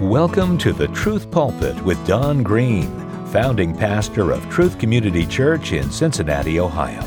Welcome 0.00 0.58
to 0.58 0.72
the 0.72 0.86
Truth 0.86 1.28
Pulpit 1.32 1.74
with 1.82 2.06
Don 2.06 2.44
Green, 2.44 2.86
founding 3.32 3.76
pastor 3.76 4.30
of 4.30 4.48
Truth 4.48 4.78
Community 4.78 5.26
Church 5.26 5.72
in 5.72 5.90
Cincinnati, 5.90 6.60
Ohio. 6.60 7.02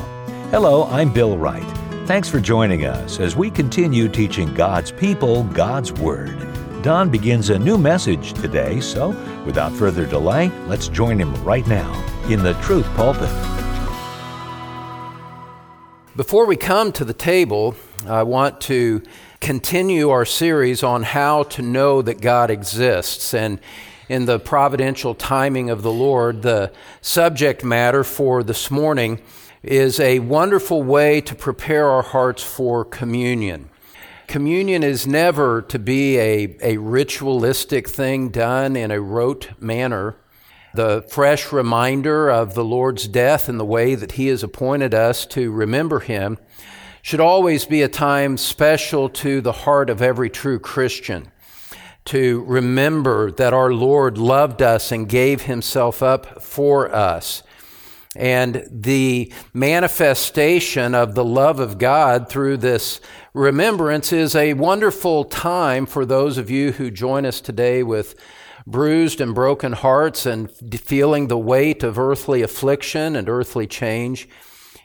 Hello, 0.49 0.83
I'm 0.87 1.13
Bill 1.13 1.37
Wright. 1.37 1.63
Thanks 2.05 2.27
for 2.27 2.41
joining 2.41 2.83
us 2.83 3.21
as 3.21 3.37
we 3.37 3.49
continue 3.49 4.09
teaching 4.09 4.53
God's 4.53 4.91
people 4.91 5.45
God's 5.45 5.93
Word. 5.93 6.37
Don 6.83 7.09
begins 7.09 7.49
a 7.49 7.57
new 7.57 7.77
message 7.77 8.33
today, 8.33 8.81
so 8.81 9.11
without 9.45 9.71
further 9.71 10.05
delay, 10.05 10.49
let's 10.67 10.89
join 10.89 11.17
him 11.17 11.33
right 11.45 11.65
now 11.67 11.93
in 12.27 12.43
the 12.43 12.55
Truth 12.55 12.87
Pulpit. 12.95 13.31
Before 16.17 16.45
we 16.45 16.57
come 16.57 16.91
to 16.91 17.05
the 17.05 17.13
table, 17.13 17.73
I 18.05 18.23
want 18.23 18.59
to 18.61 19.01
continue 19.41 20.11
our 20.11 20.23
series 20.23 20.83
on 20.83 21.01
how 21.01 21.41
to 21.43 21.63
know 21.63 22.01
that 22.03 22.21
God 22.21 22.51
exists. 22.51 23.33
And 23.33 23.59
in 24.07 24.25
the 24.25 24.39
providential 24.39 25.15
timing 25.15 25.69
of 25.69 25.81
the 25.81 25.91
Lord, 25.91 26.43
the 26.43 26.71
subject 27.01 27.63
matter 27.63 28.03
for 28.03 28.43
this 28.43 28.69
morning 28.69 29.19
is 29.63 29.99
a 29.99 30.19
wonderful 30.19 30.83
way 30.83 31.21
to 31.21 31.33
prepare 31.33 31.89
our 31.89 32.03
hearts 32.03 32.43
for 32.43 32.85
communion. 32.85 33.69
Communion 34.27 34.83
is 34.83 35.07
never 35.07 35.61
to 35.63 35.79
be 35.79 36.17
a, 36.17 36.55
a 36.61 36.77
ritualistic 36.77 37.89
thing 37.89 38.29
done 38.29 38.75
in 38.75 38.91
a 38.91 39.01
rote 39.01 39.49
manner. 39.59 40.15
The 40.73 41.03
fresh 41.09 41.51
reminder 41.51 42.29
of 42.29 42.53
the 42.53 42.63
Lord's 42.63 43.07
death 43.07 43.49
and 43.49 43.59
the 43.59 43.65
way 43.65 43.95
that 43.95 44.13
He 44.13 44.27
has 44.27 44.43
appointed 44.43 44.93
us 44.93 45.25
to 45.27 45.51
remember 45.51 45.99
Him 45.99 46.37
should 47.01 47.19
always 47.19 47.65
be 47.65 47.81
a 47.81 47.87
time 47.87 48.37
special 48.37 49.09
to 49.09 49.41
the 49.41 49.51
heart 49.51 49.89
of 49.89 50.01
every 50.01 50.29
true 50.29 50.59
Christian. 50.59 51.31
To 52.05 52.43
remember 52.47 53.31
that 53.31 53.53
our 53.53 53.71
Lord 53.73 54.17
loved 54.17 54.61
us 54.61 54.91
and 54.91 55.07
gave 55.07 55.43
himself 55.43 56.01
up 56.01 56.41
for 56.41 56.93
us. 56.93 57.43
And 58.15 58.67
the 58.69 59.31
manifestation 59.53 60.93
of 60.93 61.15
the 61.15 61.23
love 61.23 61.59
of 61.59 61.77
God 61.77 62.27
through 62.27 62.57
this 62.57 62.99
remembrance 63.33 64.11
is 64.11 64.35
a 64.35 64.53
wonderful 64.53 65.23
time 65.23 65.85
for 65.85 66.05
those 66.05 66.37
of 66.37 66.49
you 66.49 66.73
who 66.73 66.91
join 66.91 67.25
us 67.25 67.39
today 67.39 67.83
with 67.83 68.15
bruised 68.67 69.21
and 69.21 69.33
broken 69.33 69.71
hearts 69.71 70.25
and 70.25 70.51
feeling 70.51 71.27
the 71.27 71.37
weight 71.37 71.83
of 71.83 71.97
earthly 71.97 72.41
affliction 72.41 73.15
and 73.15 73.29
earthly 73.29 73.65
change. 73.65 74.27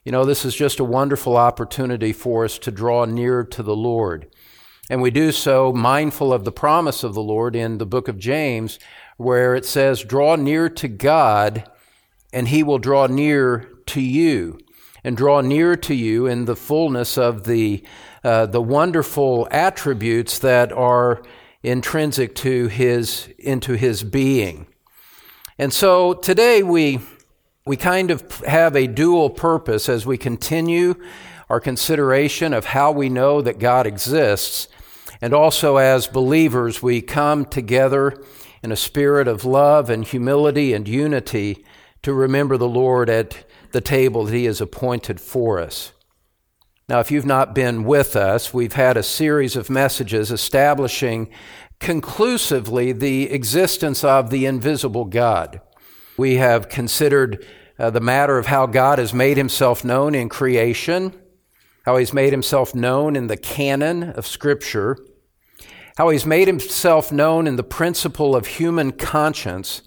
You 0.07 0.13
know, 0.13 0.25
this 0.25 0.45
is 0.45 0.55
just 0.55 0.79
a 0.79 0.85
wonderful 0.85 1.37
opportunity 1.37 2.13
for 2.13 2.45
us 2.45 2.59
to 2.59 2.71
draw 2.71 3.07
near 3.07 3.43
to 3.43 3.61
the 3.61 3.75
Lord. 3.75 4.29
And 4.89 5.03
we 5.03 5.11
do 5.11 5.33
so 5.33 5.73
mindful 5.73 6.33
of 6.33 6.45
the 6.45 6.53
promise 6.53 7.03
of 7.03 7.13
the 7.13 7.23
Lord 7.25 7.57
in 7.57 7.79
the 7.79 7.87
book 7.87 8.07
of 8.07 8.17
James, 8.17 8.79
where 9.17 9.57
it 9.57 9.65
says, 9.65 10.05
Draw 10.05 10.37
near 10.37 10.69
to 10.69 10.87
God, 10.87 11.69
and 12.33 12.47
he 12.47 12.63
will 12.63 12.79
draw 12.79 13.09
near 13.09 13.69
to 13.87 14.01
you, 14.01 14.61
and 15.03 15.17
draw 15.17 15.41
near 15.41 15.75
to 15.75 15.95
you 15.95 16.29
in 16.29 16.45
the 16.45 16.55
fullness 16.55 17.19
of 17.19 17.43
the, 17.43 17.83
uh, 18.23 18.47
the 18.47 18.63
wonderful 18.63 19.49
attributes 19.51 20.39
that 20.39 20.71
are 20.71 21.21
intrinsic 21.65 22.37
to 22.37 22.69
his, 22.69 23.29
into 23.41 23.73
his 23.73 24.05
being. 24.05 24.69
And 25.59 25.75
so 25.75 26.15
today 26.15 26.63
we 26.63 27.01
we 27.67 27.77
kind 27.77 28.13
of 28.13 28.23
have 28.45 28.77
a 28.77 28.87
dual 28.87 29.29
purpose 29.29 29.89
as 29.89 30.07
we 30.07 30.17
continue 30.17 30.95
our 31.51 31.61
consideration 31.61 32.55
of 32.55 32.67
how 32.67 32.93
we 32.93 33.09
know 33.09 33.43
that 33.43 33.59
God 33.59 33.87
exists. 33.87 34.69
And 35.21 35.33
also, 35.33 35.77
as 35.77 36.07
believers, 36.07 36.83
we 36.83 37.03
come 37.03 37.45
together 37.45 38.23
in 38.63 38.71
a 38.71 38.77
spirit 38.77 39.27
of 39.27 39.45
love 39.45 39.91
and 39.91 40.05
humility 40.05 40.73
and 40.73 40.87
unity 40.87 41.65
to 42.03 42.13
remember 42.13 42.57
the 42.57 42.69
Lord 42.69 43.11
at 43.11 43.45
the 43.73 43.81
table 43.81 44.25
that 44.25 44.35
He 44.35 44.45
has 44.45 44.61
appointed 44.61 45.21
for 45.21 45.59
us. 45.59 45.93
Now, 46.89 47.01
if 47.01 47.11
you've 47.11 47.27
not 47.27 47.55
been 47.55 47.83
with 47.83 48.15
us, 48.15 48.55
we've 48.55 48.75
had 48.75 48.97
a 48.97 49.03
series 49.03 49.57
of 49.57 49.69
messages 49.69 50.31
establishing 50.31 51.31
conclusively 51.81 52.93
the 52.93 53.25
existence 53.31 54.05
of 54.05 54.31
the 54.31 54.47
invisible 54.47 55.05
God. 55.05 55.61
We 56.17 56.37
have 56.37 56.69
considered 56.69 57.45
uh, 57.79 57.91
the 57.91 58.01
matter 58.01 58.39
of 58.39 58.47
how 58.47 58.67
God 58.67 58.99
has 58.99 59.13
made 59.13 59.37
himself 59.37 59.85
known 59.85 60.15
in 60.15 60.29
creation, 60.29 61.13
how 61.85 61.99
he's 61.99 62.13
made 62.13 62.33
himself 62.33 62.75
known 62.75 63.17
in 63.17 63.27
the 63.27 63.37
canon 63.37 64.03
of 64.03 64.27
Scripture, 64.27 64.97
how 65.99 66.09
he's 66.09 66.25
made 66.25 66.49
himself 66.49 67.13
known 67.13 67.47
in 67.47 67.57
the 67.57 67.63
principle 67.63 68.35
of 68.35 68.47
human 68.47 68.93
conscience, 68.93 69.83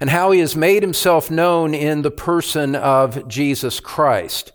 and 0.00 0.10
how 0.10 0.32
he 0.32 0.40
has 0.40 0.56
made 0.56 0.82
himself 0.82 1.30
known 1.30 1.74
in 1.74 2.02
the 2.02 2.10
person 2.10 2.74
of 2.74 3.28
Jesus 3.28 3.78
Christ. 3.78 4.52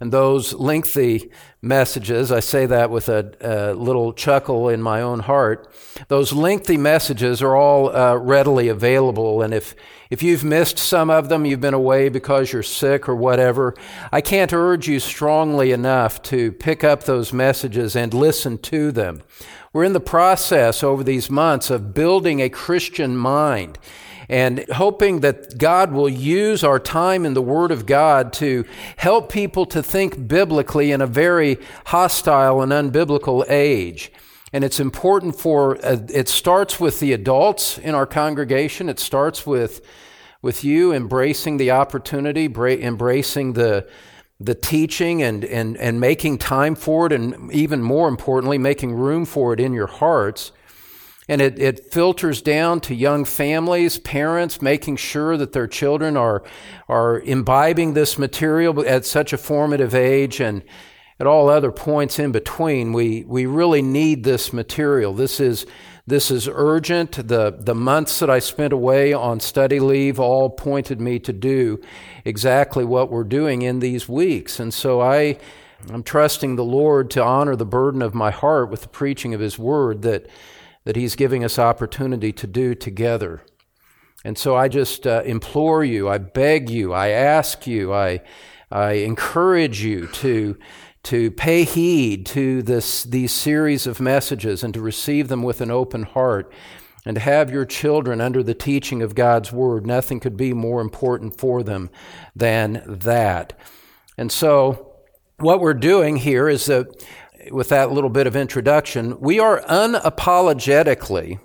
And 0.00 0.10
those 0.10 0.54
lengthy 0.54 1.30
messages, 1.60 2.32
I 2.32 2.40
say 2.40 2.64
that 2.64 2.90
with 2.90 3.10
a, 3.10 3.32
a 3.42 3.74
little 3.74 4.14
chuckle 4.14 4.70
in 4.70 4.80
my 4.80 5.02
own 5.02 5.20
heart, 5.20 5.70
those 6.08 6.32
lengthy 6.32 6.78
messages 6.78 7.42
are 7.42 7.54
all 7.54 7.94
uh, 7.94 8.16
readily 8.16 8.68
available. 8.68 9.42
And 9.42 9.52
if, 9.52 9.76
if 10.08 10.22
you've 10.22 10.42
missed 10.42 10.78
some 10.78 11.10
of 11.10 11.28
them, 11.28 11.44
you've 11.44 11.60
been 11.60 11.74
away 11.74 12.08
because 12.08 12.50
you're 12.50 12.62
sick 12.62 13.10
or 13.10 13.14
whatever, 13.14 13.74
I 14.10 14.22
can't 14.22 14.54
urge 14.54 14.88
you 14.88 15.00
strongly 15.00 15.70
enough 15.70 16.22
to 16.22 16.52
pick 16.52 16.82
up 16.82 17.04
those 17.04 17.34
messages 17.34 17.94
and 17.94 18.14
listen 18.14 18.56
to 18.58 18.90
them. 18.92 19.22
We're 19.74 19.84
in 19.84 19.92
the 19.92 20.00
process 20.00 20.82
over 20.82 21.04
these 21.04 21.28
months 21.28 21.68
of 21.68 21.92
building 21.92 22.40
a 22.40 22.48
Christian 22.48 23.16
mind 23.16 23.78
and 24.30 24.64
hoping 24.70 25.20
that 25.20 25.58
God 25.58 25.90
will 25.90 26.08
use 26.08 26.62
our 26.62 26.78
time 26.78 27.26
in 27.26 27.34
the 27.34 27.42
Word 27.42 27.72
of 27.72 27.84
God 27.84 28.32
to 28.34 28.64
help 28.96 29.30
people 29.30 29.66
to 29.66 29.82
think 29.82 30.28
biblically 30.28 30.92
in 30.92 31.00
a 31.00 31.06
very 31.06 31.58
hostile 31.86 32.62
and 32.62 32.70
unbiblical 32.70 33.44
age. 33.48 34.12
And 34.52 34.62
it's 34.62 34.78
important 34.78 35.36
for, 35.36 35.84
uh, 35.84 35.98
it 36.14 36.28
starts 36.28 36.78
with 36.78 37.00
the 37.00 37.12
adults 37.12 37.76
in 37.76 37.96
our 37.96 38.06
congregation. 38.06 38.88
It 38.88 39.00
starts 39.00 39.44
with, 39.44 39.84
with 40.42 40.62
you 40.62 40.92
embracing 40.92 41.56
the 41.56 41.72
opportunity, 41.72 42.46
bra- 42.46 42.70
embracing 42.70 43.54
the, 43.54 43.88
the 44.38 44.54
teaching 44.54 45.24
and, 45.24 45.44
and, 45.44 45.76
and 45.76 45.98
making 45.98 46.38
time 46.38 46.76
for 46.76 47.06
it, 47.06 47.12
and 47.12 47.52
even 47.52 47.82
more 47.82 48.08
importantly, 48.08 48.58
making 48.58 48.92
room 48.92 49.24
for 49.24 49.52
it 49.52 49.58
in 49.58 49.72
your 49.72 49.88
hearts. 49.88 50.52
And 51.30 51.40
it, 51.40 51.60
it 51.60 51.92
filters 51.92 52.42
down 52.42 52.80
to 52.80 52.92
young 52.92 53.24
families, 53.24 53.98
parents, 53.98 54.60
making 54.60 54.96
sure 54.96 55.36
that 55.36 55.52
their 55.52 55.68
children 55.68 56.16
are, 56.16 56.42
are 56.88 57.20
imbibing 57.20 57.94
this 57.94 58.18
material 58.18 58.84
at 58.84 59.06
such 59.06 59.32
a 59.32 59.38
formative 59.38 59.94
age 59.94 60.40
and 60.40 60.64
at 61.20 61.28
all 61.28 61.48
other 61.48 61.70
points 61.70 62.18
in 62.18 62.32
between. 62.32 62.92
We, 62.92 63.22
we 63.28 63.46
really 63.46 63.80
need 63.80 64.24
this 64.24 64.52
material. 64.52 65.14
This 65.14 65.38
is, 65.38 65.66
this 66.04 66.32
is 66.32 66.48
urgent. 66.52 67.28
The, 67.28 67.54
the 67.56 67.76
months 67.76 68.18
that 68.18 68.28
I 68.28 68.40
spent 68.40 68.72
away 68.72 69.12
on 69.12 69.38
study 69.38 69.78
leave 69.78 70.18
all 70.18 70.50
pointed 70.50 71.00
me 71.00 71.20
to 71.20 71.32
do 71.32 71.80
exactly 72.24 72.84
what 72.84 73.08
we're 73.08 73.22
doing 73.22 73.62
in 73.62 73.78
these 73.78 74.08
weeks. 74.08 74.58
And 74.58 74.74
so 74.74 75.00
I, 75.00 75.38
I'm 75.92 76.02
trusting 76.02 76.56
the 76.56 76.64
Lord 76.64 77.08
to 77.12 77.22
honor 77.22 77.54
the 77.54 77.64
burden 77.64 78.02
of 78.02 78.16
my 78.16 78.32
heart 78.32 78.68
with 78.68 78.82
the 78.82 78.88
preaching 78.88 79.32
of 79.32 79.38
His 79.38 79.60
Word 79.60 80.02
that 80.02 80.26
that 80.84 80.96
He's 80.96 81.16
giving 81.16 81.44
us 81.44 81.58
opportunity 81.58 82.32
to 82.32 82.46
do 82.46 82.74
together. 82.74 83.42
And 84.24 84.36
so 84.36 84.54
I 84.54 84.68
just 84.68 85.06
uh, 85.06 85.22
implore 85.24 85.82
you, 85.84 86.08
I 86.08 86.18
beg 86.18 86.68
you, 86.68 86.92
I 86.92 87.08
ask 87.08 87.66
you, 87.66 87.92
I, 87.92 88.20
I 88.70 88.92
encourage 88.92 89.82
you 89.82 90.08
to, 90.08 90.58
to 91.04 91.30
pay 91.30 91.64
heed 91.64 92.26
to 92.26 92.62
this, 92.62 93.02
these 93.04 93.32
series 93.32 93.86
of 93.86 94.00
messages 94.00 94.62
and 94.62 94.74
to 94.74 94.80
receive 94.80 95.28
them 95.28 95.42
with 95.42 95.60
an 95.60 95.70
open 95.70 96.02
heart 96.02 96.52
and 97.06 97.14
to 97.14 97.20
have 97.20 97.50
your 97.50 97.64
children 97.64 98.20
under 98.20 98.42
the 98.42 98.54
teaching 98.54 99.02
of 99.02 99.14
God's 99.14 99.50
Word. 99.50 99.86
Nothing 99.86 100.20
could 100.20 100.36
be 100.36 100.52
more 100.52 100.80
important 100.80 101.38
for 101.38 101.62
them 101.62 101.90
than 102.36 102.82
that. 102.86 103.58
And 104.18 104.30
so, 104.30 104.92
what 105.38 105.60
we're 105.60 105.72
doing 105.72 106.16
here 106.16 106.48
is 106.48 106.66
that 106.66 107.02
with 107.50 107.68
that 107.70 107.90
little 107.92 108.10
bit 108.10 108.26
of 108.26 108.36
introduction, 108.36 109.18
we 109.20 109.38
are 109.38 109.60
unapologetically 109.62 111.40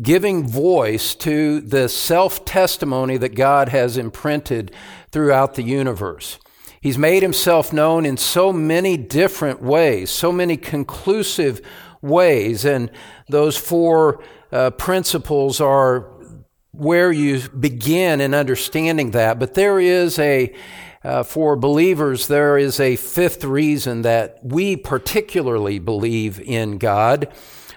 giving 0.00 0.46
voice 0.46 1.14
to 1.14 1.60
the 1.60 1.88
self 1.88 2.44
testimony 2.44 3.16
that 3.16 3.34
God 3.34 3.68
has 3.68 3.96
imprinted 3.96 4.72
throughout 5.10 5.54
the 5.54 5.62
universe. 5.62 6.38
He's 6.80 6.98
made 6.98 7.22
himself 7.22 7.72
known 7.72 8.04
in 8.04 8.16
so 8.16 8.52
many 8.52 8.96
different 8.96 9.62
ways, 9.62 10.10
so 10.10 10.30
many 10.30 10.56
conclusive 10.56 11.62
ways, 12.02 12.64
and 12.64 12.90
those 13.28 13.56
four 13.56 14.22
uh, 14.52 14.70
principles 14.70 15.60
are 15.60 16.12
where 16.72 17.10
you 17.10 17.48
begin 17.48 18.20
in 18.20 18.34
understanding 18.34 19.12
that. 19.12 19.38
But 19.38 19.54
there 19.54 19.80
is 19.80 20.18
a 20.18 20.54
uh, 21.04 21.22
for 21.22 21.54
believers, 21.54 22.28
there 22.28 22.56
is 22.56 22.80
a 22.80 22.96
fifth 22.96 23.44
reason 23.44 24.02
that 24.02 24.38
we 24.42 24.74
particularly 24.74 25.78
believe 25.78 26.40
in 26.40 26.78
God. 26.78 27.28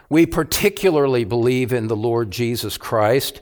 We 0.09 0.25
particularly 0.25 1.25
believe 1.25 1.73
in 1.73 1.87
the 1.87 1.95
Lord 1.95 2.31
Jesus 2.31 2.77
Christ. 2.77 3.41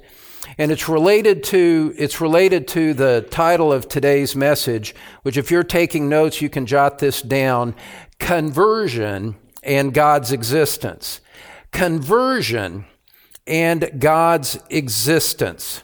And 0.58 0.72
it's 0.72 0.90
related 0.90 1.44
to, 1.46 1.94
it's 1.98 2.20
related 2.20 2.68
to 2.70 2.94
the 2.94 3.28
title 3.30 3.72
of 3.72 3.88
today's 3.88 4.36
message, 4.36 4.96
which 5.22 5.38
if 5.38 5.52
you're 5.52 5.64
taking 5.64 6.10
notes, 6.10 6.42
you 6.42 6.50
can 6.50 6.66
jot 6.66 6.98
this 6.98 7.22
down. 7.22 7.76
Conversion 8.20 9.36
and 9.62 9.94
God's 9.94 10.32
existence. 10.32 11.22
Conversion 11.72 12.86
and 13.46 14.00
God's 14.00 14.58
existence. 14.70 15.84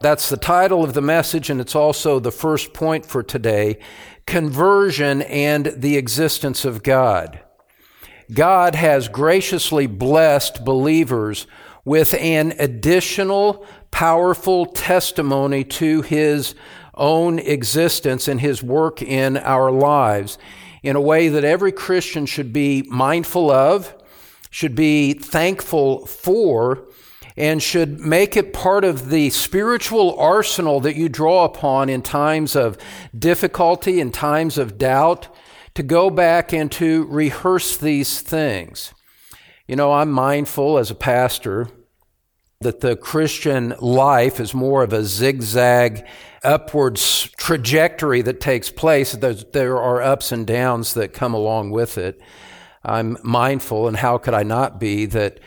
That's 0.00 0.28
the 0.28 0.36
title 0.36 0.84
of 0.84 0.94
the 0.94 1.02
message, 1.02 1.50
and 1.50 1.60
it's 1.60 1.74
also 1.74 2.20
the 2.20 2.30
first 2.30 2.72
point 2.72 3.04
for 3.04 3.22
today 3.22 3.78
conversion 4.26 5.22
and 5.22 5.72
the 5.74 5.96
existence 5.96 6.64
of 6.64 6.82
God. 6.82 7.40
God 8.32 8.74
has 8.74 9.08
graciously 9.08 9.86
blessed 9.86 10.64
believers 10.64 11.46
with 11.84 12.12
an 12.14 12.52
additional 12.58 13.66
powerful 13.90 14.66
testimony 14.66 15.64
to 15.64 16.02
his 16.02 16.54
own 16.94 17.38
existence 17.38 18.28
and 18.28 18.40
his 18.40 18.62
work 18.62 19.00
in 19.00 19.38
our 19.38 19.70
lives 19.70 20.36
in 20.82 20.94
a 20.94 21.00
way 21.00 21.28
that 21.28 21.44
every 21.44 21.72
Christian 21.72 22.26
should 22.26 22.52
be 22.52 22.82
mindful 22.88 23.50
of, 23.50 23.94
should 24.50 24.74
be 24.74 25.14
thankful 25.14 26.06
for, 26.06 26.87
and 27.38 27.62
should 27.62 28.00
make 28.00 28.36
it 28.36 28.52
part 28.52 28.84
of 28.84 29.10
the 29.10 29.30
spiritual 29.30 30.18
arsenal 30.18 30.80
that 30.80 30.96
you 30.96 31.08
draw 31.08 31.44
upon 31.44 31.88
in 31.88 32.02
times 32.02 32.56
of 32.56 32.76
difficulty, 33.16 34.00
in 34.00 34.10
times 34.10 34.58
of 34.58 34.76
doubt, 34.76 35.28
to 35.74 35.84
go 35.84 36.10
back 36.10 36.52
and 36.52 36.72
to 36.72 37.06
rehearse 37.06 37.76
these 37.76 38.20
things. 38.20 38.92
You 39.68 39.76
know, 39.76 39.92
I'm 39.92 40.10
mindful 40.10 40.78
as 40.78 40.90
a 40.90 40.96
pastor 40.96 41.68
that 42.60 42.80
the 42.80 42.96
Christian 42.96 43.72
life 43.78 44.40
is 44.40 44.52
more 44.52 44.82
of 44.82 44.92
a 44.92 45.04
zigzag 45.04 46.04
upwards 46.42 47.30
trajectory 47.36 48.20
that 48.22 48.40
takes 48.40 48.68
place. 48.68 49.12
There 49.12 49.78
are 49.78 50.02
ups 50.02 50.32
and 50.32 50.44
downs 50.44 50.94
that 50.94 51.12
come 51.12 51.34
along 51.34 51.70
with 51.70 51.98
it. 51.98 52.20
I'm 52.84 53.16
mindful, 53.22 53.86
and 53.86 53.96
how 53.96 54.18
could 54.18 54.34
I 54.34 54.42
not 54.42 54.80
be, 54.80 55.06
that 55.06 55.38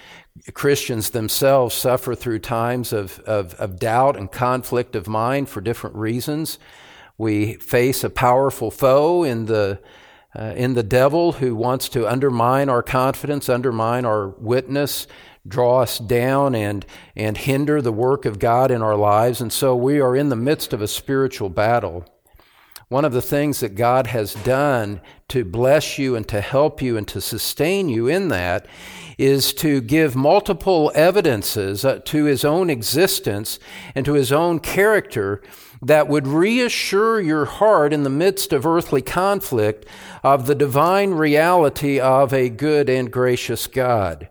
Christians 0.54 1.10
themselves 1.10 1.76
suffer 1.76 2.16
through 2.16 2.40
times 2.40 2.94
of, 2.94 3.20
of, 3.20 3.54
of, 3.56 3.80
doubt 3.80 4.18
and 4.18 4.32
conflict 4.32 4.96
of 4.96 5.08
mind 5.08 5.50
for 5.50 5.62
different 5.62 5.96
reasons. 5.96 6.58
We 7.18 7.56
face 7.56 8.04
a 8.04 8.10
powerful 8.10 8.72
foe 8.72 9.24
in 9.24 9.46
the, 9.46 9.80
uh, 10.38 10.54
in 10.56 10.74
the 10.74 10.84
devil 10.84 11.34
who 11.34 11.56
wants 11.56 11.90
to 11.90 12.10
undermine 12.10 12.70
our 12.70 12.82
confidence, 12.82 13.50
undermine 13.50 14.06
our 14.06 14.30
witness, 14.30 15.06
draw 15.48 15.82
us 15.82 16.00
down, 16.00 16.56
and, 16.56 16.86
and 17.16 17.38
hinder 17.38 17.82
the 17.82 17.92
work 17.92 18.26
of 18.26 18.40
God 18.40 18.72
in 18.72 18.82
our 18.82 18.96
lives. 18.96 19.42
And 19.42 19.52
so 19.52 19.76
we 19.76 20.00
are 20.00 20.16
in 20.16 20.30
the 20.30 20.36
midst 20.36 20.74
of 20.74 20.82
a 20.82 20.88
spiritual 20.88 21.50
battle. 21.50 22.06
One 22.92 23.06
of 23.06 23.14
the 23.14 23.22
things 23.22 23.62
that 23.62 23.76
God 23.76 24.08
has 24.08 24.34
done 24.34 25.00
to 25.30 25.46
bless 25.46 25.98
you 25.98 26.14
and 26.18 26.28
to 26.28 26.42
help 26.42 26.82
you 26.82 26.98
and 26.98 27.08
to 27.08 27.22
sustain 27.22 27.88
you 27.88 28.10
in 28.10 28.28
that 28.28 28.66
is 29.18 29.54
to 29.54 29.80
give 29.80 30.14
multiple 30.14 30.92
evidences 30.94 31.86
uh, 31.86 32.02
to 32.04 32.26
his 32.26 32.44
own 32.44 32.70
existence 32.70 33.60
and 33.96 34.04
to 34.06 34.16
his 34.16 34.34
own 34.34 34.60
character 34.60 35.42
that 35.82 36.10
would 36.10 36.28
reassure 36.28 37.22
your 37.22 37.46
heart 37.46 37.94
in 37.94 38.04
the 38.04 38.10
midst 38.10 38.52
of 38.52 38.66
earthly 38.66 39.02
conflict 39.02 39.86
of 40.22 40.46
the 40.46 40.54
divine 40.54 41.12
reality 41.12 41.98
of 41.98 42.34
a 42.34 42.50
good 42.50 42.90
and 42.90 43.10
gracious 43.10 43.68
God. 43.68 44.28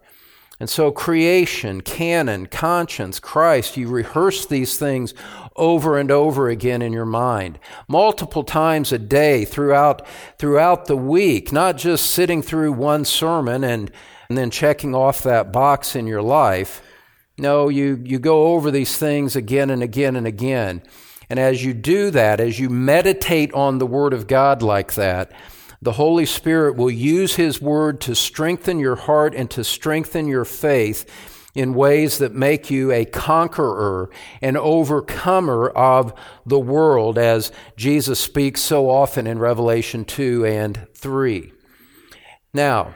And 0.61 0.69
so, 0.69 0.93
creation, 0.93 1.81
canon, 1.81 2.47
conscience, 2.47 3.19
Christ, 3.19 3.77
you 3.79 3.89
rehearse 3.89 4.45
these 4.47 4.77
things 4.77 5.15
over 5.57 5.99
and 5.99 6.11
over 6.11 6.49
again 6.49 6.83
in 6.83 6.93
your 6.93 7.07
mind, 7.07 7.59
multiple 7.89 8.45
times 8.45 8.93
a 8.93 8.99
day 8.99 9.45
throughout, 9.45 10.07
throughout 10.39 10.85
the 10.85 10.97
week, 10.97 11.51
not 11.51 11.79
just 11.79 12.11
sitting 12.11 12.43
through 12.43 12.73
one 12.73 13.05
sermon 13.05 13.65
and 13.65 13.91
and 14.31 14.39
then 14.39 14.51
checking 14.51 14.95
off 14.95 15.25
that 15.25 15.53
box 15.53 15.97
in 15.97 16.07
your 16.07 16.23
life. 16.23 16.83
No, 17.37 17.69
you, 17.69 18.01
you 18.05 18.21
go 18.21 18.55
over 18.55 18.71
these 18.71 18.97
things 18.97 19.35
again 19.35 19.71
and 19.71 19.83
again 19.83 20.15
and 20.15 20.27
again. 20.27 20.83
And 21.29 21.41
as 21.41 21.65
you 21.65 21.75
do 21.75 22.13
that, 22.13 22.39
as 22.39 22.61
you 22.61 22.71
meditate 22.71 23.53
on 23.53 23.79
the 23.79 23.87
Word 23.87 24.13
of 24.13 24.29
God 24.29 24.63
like 24.63 24.95
that, 24.95 25.33
the 25.83 25.93
Holy 25.93 26.27
Spirit 26.27 26.77
will 26.77 26.91
use 26.91 27.37
His 27.37 27.61
Word 27.61 28.01
to 28.03 28.15
strengthen 28.15 28.79
your 28.79 28.97
heart 28.97 29.35
and 29.35 29.51
to 29.53 29.65
strengthen 29.65 30.27
your 30.27 30.45
faith 30.45 31.05
in 31.55 31.75
ways 31.75 32.19
that 32.19 32.33
make 32.33 32.71
you 32.71 32.93
a 32.93 33.05
conqueror, 33.05 34.11
an 34.41 34.57
overcomer 34.57 35.69
of 35.71 36.15
the 36.47 36.61
world, 36.61 37.19
as 37.19 37.51
Jesus 37.77 38.21
speaks 38.21 38.61
so 38.61 38.89
often 38.89 39.27
in 39.27 39.39
Revelation 39.39 40.05
2 40.05 40.45
and 40.45 40.87
3. 40.95 41.53
Now, 42.53 42.95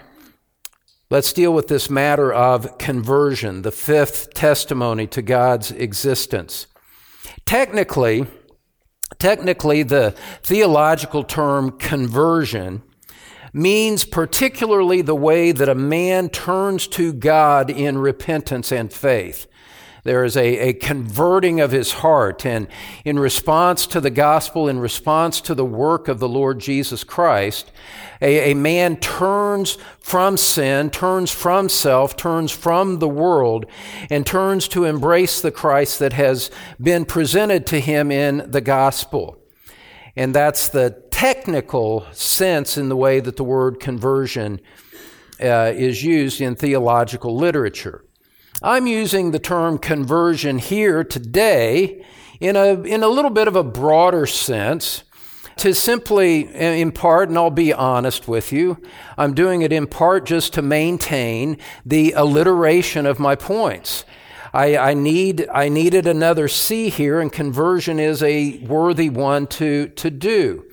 Let's 1.11 1.35
deal 1.35 1.53
with 1.53 1.69
this 1.69 1.91
matter 1.91 2.33
of 2.33 2.79
conversion, 2.79 3.63
the 3.63 3.71
fifth 3.71 4.33
testimony 4.35 5.07
to 5.09 5.23
God's 5.23 5.71
existence. 5.71 6.67
Technically, 7.45 8.27
technically 9.25 9.83
the 9.83 10.11
theological 10.43 11.25
term 11.25 11.71
conversion 11.79 12.83
means 13.55 14.05
particularly 14.05 15.01
the 15.01 15.15
way 15.15 15.51
that 15.51 15.67
a 15.67 15.75
man 15.75 16.29
turns 16.29 16.87
to 16.87 17.11
God 17.11 17.71
in 17.71 17.97
repentance 17.97 18.71
and 18.71 18.93
faith. 18.93 19.47
There 20.05 20.23
is 20.23 20.37
a, 20.37 20.69
a 20.69 20.73
converting 20.75 21.61
of 21.61 21.71
his 21.71 21.93
heart, 21.93 22.45
and 22.45 22.69
in 23.07 23.19
response 23.19 23.87
to 23.87 24.03
the 24.03 24.11
gospel, 24.11 24.69
in 24.69 24.79
response 24.79 25.41
to 25.41 25.55
the 25.55 25.65
work 25.65 26.09
of 26.09 26.19
the 26.19 26.29
Lord 26.29 26.61
Jesus 26.61 27.05
Christ, 27.05 27.73
a, 28.21 28.53
a 28.53 28.55
man 28.55 28.99
turns 28.99 29.79
from 29.99 30.37
sin, 30.37 30.91
turns 30.91 31.31
from 31.31 31.71
self, 31.71 32.17
turns 32.17 32.53
from 32.53 32.99
the 32.99 33.09
world, 33.09 33.65
and 34.11 34.27
turns 34.27 34.69
to 34.69 34.85
embrace 34.85 35.41
the 35.41 35.51
Christ 35.51 35.99
that 36.01 36.13
has 36.13 36.51
been 36.79 37.07
presented 37.07 37.67
to 37.69 37.81
him 37.81 38.13
in 38.13 38.51
the 38.51 38.61
gospel. 38.61 39.39
And 40.17 40.35
that's 40.35 40.69
the 40.69 41.03
technical 41.11 42.07
sense 42.13 42.77
in 42.77 42.91
the 42.91 42.97
way 42.97 43.21
that 43.21 43.37
the 43.37 43.45
word 43.45 43.81
conversion 43.81 44.61
uh, 45.41 45.73
is 45.75 46.05
used 46.05 46.43
in 46.43 46.57
theological 46.57 47.35
literature. 47.35 48.04
I'm 48.65 48.87
using 48.87 49.31
the 49.31 49.39
term 49.39 49.77
conversion 49.77 50.57
here 50.57 51.05
today 51.05 52.03
in 52.41 52.57
a, 52.57 52.81
in 52.81 53.03
a 53.03 53.09
little 53.09 53.31
bit 53.31 53.47
of 53.47 53.57
a 53.57 53.63
broader 53.63 54.25
sense 54.25 55.05
to 55.57 55.75
simply, 55.75 56.49
in 56.55 56.91
part, 56.91 57.29
and 57.29 57.37
I'll 57.37 57.51
be 57.51 57.75
honest 57.75 58.27
with 58.27 58.55
you, 58.55 58.81
I'm 59.19 59.35
doing 59.35 59.61
it 59.61 59.71
in 59.71 59.87
part 59.87 60.25
just 60.25 60.55
to 60.55 60.63
maintain 60.63 61.59
the 61.85 62.13
alliteration 62.13 63.05
of 63.05 63.19
my 63.19 63.35
points. 63.35 64.07
I, 64.55 64.79
I, 64.79 64.95
need, 64.95 65.47
I 65.53 65.69
needed 65.69 66.07
another 66.07 66.49
C 66.49 66.89
here, 66.89 67.21
and 67.21 67.31
conversion 67.31 68.01
is 68.01 68.23
a 68.23 68.61
worthy 68.61 69.11
one 69.11 69.47
to, 69.49 69.89
to 69.89 70.11
do. 70.11 70.65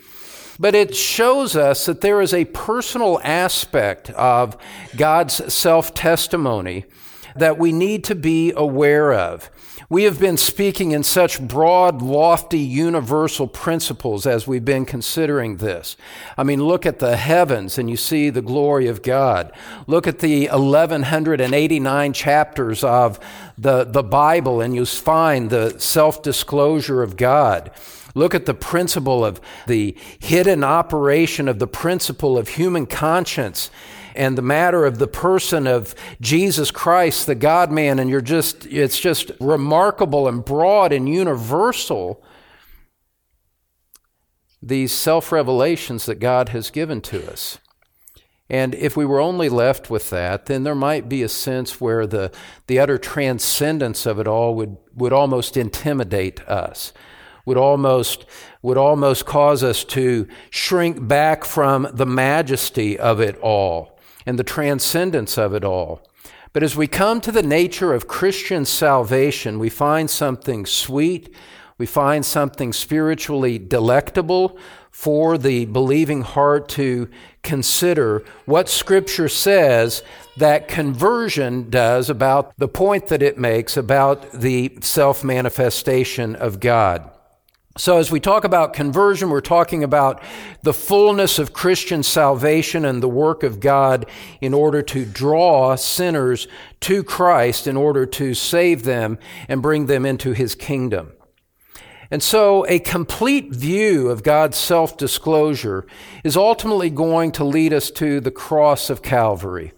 But 0.57 0.75
it 0.75 0.95
shows 0.95 1.57
us 1.57 1.87
that 1.87 1.99
there 1.99 2.21
is 2.21 2.33
a 2.33 2.45
personal 2.45 3.19
aspect 3.21 4.11
of 4.11 4.55
God's 4.95 5.53
self 5.53 5.93
testimony 5.93 6.85
that 7.35 7.57
we 7.57 7.71
need 7.71 8.03
to 8.05 8.15
be 8.15 8.53
aware 8.55 9.13
of. 9.13 9.49
We 9.89 10.03
have 10.03 10.19
been 10.19 10.37
speaking 10.37 10.91
in 10.91 11.03
such 11.03 11.41
broad, 11.41 12.01
lofty, 12.01 12.59
universal 12.59 13.45
principles 13.45 14.25
as 14.25 14.47
we've 14.47 14.63
been 14.63 14.85
considering 14.85 15.57
this. 15.57 15.97
I 16.37 16.43
mean, 16.43 16.63
look 16.63 16.85
at 16.85 16.99
the 16.99 17.17
heavens 17.17 17.77
and 17.77 17.89
you 17.89 17.97
see 17.97 18.29
the 18.29 18.41
glory 18.41 18.87
of 18.87 19.01
God. 19.01 19.51
Look 19.87 20.07
at 20.07 20.19
the 20.19 20.47
1189 20.47 22.13
chapters 22.13 22.85
of 22.85 23.19
the, 23.57 23.83
the 23.83 24.03
Bible 24.03 24.61
and 24.61 24.73
you 24.73 24.85
find 24.85 25.49
the 25.49 25.77
self 25.77 26.21
disclosure 26.23 27.03
of 27.03 27.17
God. 27.17 27.71
Look 28.15 28.35
at 28.35 28.45
the 28.45 28.53
principle 28.53 29.25
of 29.25 29.41
the 29.67 29.95
hidden 30.19 30.63
operation 30.63 31.47
of 31.47 31.59
the 31.59 31.67
principle 31.67 32.37
of 32.37 32.49
human 32.49 32.85
conscience 32.85 33.69
and 34.15 34.37
the 34.37 34.41
matter 34.41 34.85
of 34.85 34.97
the 34.97 35.07
person 35.07 35.67
of 35.67 35.95
Jesus 36.19 36.71
Christ, 36.71 37.25
the 37.25 37.35
God 37.35 37.71
man, 37.71 37.99
and 37.99 38.09
you're 38.09 38.21
just, 38.21 38.65
it's 38.67 38.99
just 38.99 39.31
remarkable 39.39 40.27
and 40.27 40.43
broad 40.43 40.91
and 40.91 41.07
universal, 41.07 42.23
these 44.61 44.91
self 44.91 45.31
revelations 45.31 46.05
that 46.05 46.19
God 46.19 46.49
has 46.49 46.69
given 46.69 47.01
to 47.01 47.31
us. 47.31 47.57
And 48.49 48.75
if 48.75 48.97
we 48.97 49.05
were 49.05 49.21
only 49.21 49.47
left 49.47 49.89
with 49.89 50.09
that, 50.09 50.47
then 50.47 50.63
there 50.63 50.75
might 50.75 51.07
be 51.07 51.23
a 51.23 51.29
sense 51.29 51.79
where 51.79 52.05
the, 52.05 52.33
the 52.67 52.79
utter 52.79 52.97
transcendence 52.97 54.05
of 54.05 54.19
it 54.19 54.27
all 54.27 54.55
would, 54.55 54.75
would 54.93 55.13
almost 55.13 55.55
intimidate 55.55 56.41
us, 56.49 56.91
would 57.45 57.55
almost, 57.55 58.25
would 58.61 58.77
almost 58.77 59.25
cause 59.25 59.63
us 59.63 59.85
to 59.85 60.27
shrink 60.49 61.07
back 61.07 61.45
from 61.45 61.87
the 61.93 62.05
majesty 62.05 62.99
of 62.99 63.21
it 63.21 63.37
all 63.37 63.97
and 64.25 64.37
the 64.37 64.43
transcendence 64.43 65.37
of 65.37 65.53
it 65.53 65.63
all. 65.63 66.01
But 66.53 66.63
as 66.63 66.75
we 66.75 66.87
come 66.87 67.21
to 67.21 67.31
the 67.31 67.43
nature 67.43 67.93
of 67.93 68.07
Christian 68.07 68.65
salvation, 68.65 69.57
we 69.57 69.69
find 69.69 70.09
something 70.09 70.65
sweet, 70.65 71.33
we 71.77 71.85
find 71.85 72.25
something 72.25 72.73
spiritually 72.73 73.57
delectable 73.57 74.57
for 74.91 75.37
the 75.37 75.65
believing 75.65 76.21
heart 76.21 76.67
to 76.69 77.09
consider 77.41 78.23
what 78.45 78.69
Scripture 78.69 79.29
says 79.29 80.03
that 80.37 80.67
conversion 80.67 81.69
does 81.69 82.09
about 82.09 82.55
the 82.57 82.67
point 82.67 83.07
that 83.07 83.23
it 83.23 83.37
makes 83.37 83.77
about 83.77 84.31
the 84.33 84.77
self 84.81 85.23
manifestation 85.23 86.35
of 86.35 86.59
God. 86.59 87.09
So, 87.77 87.99
as 87.99 88.11
we 88.11 88.19
talk 88.19 88.43
about 88.43 88.73
conversion, 88.73 89.29
we're 89.29 89.39
talking 89.39 89.81
about 89.81 90.21
the 90.61 90.73
fullness 90.73 91.39
of 91.39 91.53
Christian 91.53 92.03
salvation 92.03 92.83
and 92.83 93.01
the 93.01 93.07
work 93.07 93.43
of 93.43 93.61
God 93.61 94.07
in 94.41 94.53
order 94.53 94.81
to 94.81 95.05
draw 95.05 95.75
sinners 95.75 96.49
to 96.81 97.01
Christ, 97.01 97.67
in 97.67 97.77
order 97.77 98.05
to 98.05 98.33
save 98.33 98.83
them 98.83 99.17
and 99.47 99.61
bring 99.61 99.85
them 99.85 100.05
into 100.05 100.33
his 100.33 100.53
kingdom. 100.53 101.13
And 102.11 102.21
so, 102.21 102.65
a 102.67 102.79
complete 102.79 103.53
view 103.53 104.09
of 104.09 104.21
God's 104.21 104.57
self 104.57 104.97
disclosure 104.97 105.87
is 106.25 106.35
ultimately 106.35 106.89
going 106.89 107.31
to 107.33 107.45
lead 107.45 107.71
us 107.71 107.89
to 107.91 108.19
the 108.19 108.31
cross 108.31 108.89
of 108.89 109.01
Calvary 109.01 109.71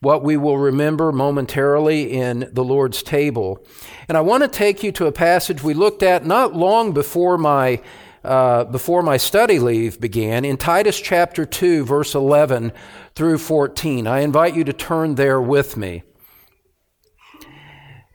what 0.00 0.22
we 0.22 0.34
will 0.34 0.56
remember 0.56 1.12
momentarily 1.12 2.10
in 2.10 2.48
the 2.52 2.64
Lord's 2.64 3.02
table. 3.02 3.62
And 4.08 4.16
I 4.16 4.22
want 4.22 4.42
to 4.42 4.48
take 4.48 4.82
you 4.82 4.92
to 4.92 5.06
a 5.06 5.12
passage 5.12 5.62
we 5.62 5.74
looked 5.74 6.02
at 6.02 6.24
not 6.24 6.56
long 6.56 6.92
before 6.92 7.36
my 7.36 7.82
uh, 8.22 8.64
before 8.64 9.02
my 9.02 9.16
study 9.16 9.58
leave 9.58 9.98
began 9.98 10.44
in 10.44 10.58
Titus 10.58 11.00
chapter 11.00 11.46
2, 11.46 11.86
verse 11.86 12.14
11 12.14 12.70
through 13.14 13.38
14. 13.38 14.06
I 14.06 14.20
invite 14.20 14.54
you 14.54 14.62
to 14.64 14.74
turn 14.74 15.14
there 15.14 15.40
with 15.40 15.78
me. 15.78 16.02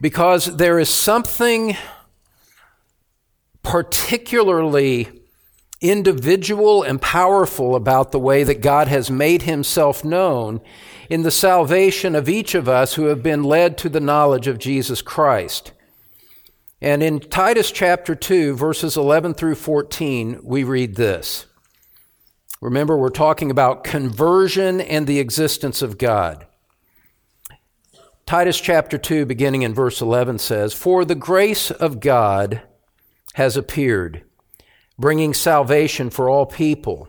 Because 0.00 0.58
there 0.58 0.78
is 0.78 0.88
something 0.88 1.76
particularly 3.64 5.08
individual 5.80 6.84
and 6.84 7.02
powerful 7.02 7.74
about 7.74 8.12
the 8.12 8.20
way 8.20 8.44
that 8.44 8.60
God 8.60 8.86
has 8.86 9.10
made 9.10 9.42
himself 9.42 10.04
known 10.04 10.60
in 11.08 11.22
the 11.22 11.30
salvation 11.30 12.14
of 12.14 12.28
each 12.28 12.54
of 12.54 12.68
us 12.68 12.94
who 12.94 13.06
have 13.06 13.22
been 13.22 13.42
led 13.42 13.78
to 13.78 13.88
the 13.88 14.00
knowledge 14.00 14.46
of 14.46 14.58
Jesus 14.58 15.02
Christ. 15.02 15.72
And 16.80 17.02
in 17.02 17.20
Titus 17.20 17.70
chapter 17.70 18.14
2, 18.14 18.54
verses 18.54 18.96
11 18.96 19.34
through 19.34 19.54
14, 19.54 20.40
we 20.42 20.64
read 20.64 20.96
this. 20.96 21.46
Remember, 22.60 22.96
we're 22.96 23.10
talking 23.10 23.50
about 23.50 23.84
conversion 23.84 24.80
and 24.80 25.06
the 25.06 25.18
existence 25.18 25.82
of 25.82 25.98
God. 25.98 26.46
Titus 28.26 28.60
chapter 28.60 28.98
2, 28.98 29.24
beginning 29.24 29.62
in 29.62 29.72
verse 29.72 30.00
11, 30.00 30.38
says, 30.38 30.74
For 30.74 31.04
the 31.04 31.14
grace 31.14 31.70
of 31.70 32.00
God 32.00 32.62
has 33.34 33.56
appeared, 33.56 34.24
bringing 34.98 35.32
salvation 35.32 36.10
for 36.10 36.28
all 36.28 36.46
people 36.46 37.08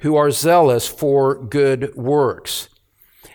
who 0.00 0.16
are 0.16 0.30
zealous 0.30 0.86
for 0.86 1.34
good 1.34 1.94
works. 1.96 2.68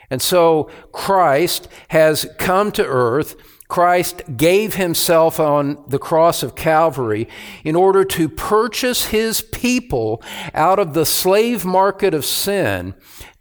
And 0.10 0.22
so 0.22 0.70
Christ 0.91 1.68
has 1.88 2.30
come 2.38 2.72
to 2.74 2.86
earth. 2.86 3.36
Christ 3.70 4.24
gave 4.36 4.75
himself 4.75 5.39
on 5.39 5.82
the 5.88 5.98
cross 5.98 6.44
of 6.44 6.56
Calvary 6.56 7.30
in 7.63 7.77
order 7.77 8.03
to 8.03 8.27
purchase 8.27 9.06
his 9.06 9.41
people 9.41 10.22
out 10.53 10.77
of 10.77 10.94
the 10.94 11.06
slave 11.06 11.63
market 11.63 12.13
of 12.13 12.25
sin, 12.25 12.94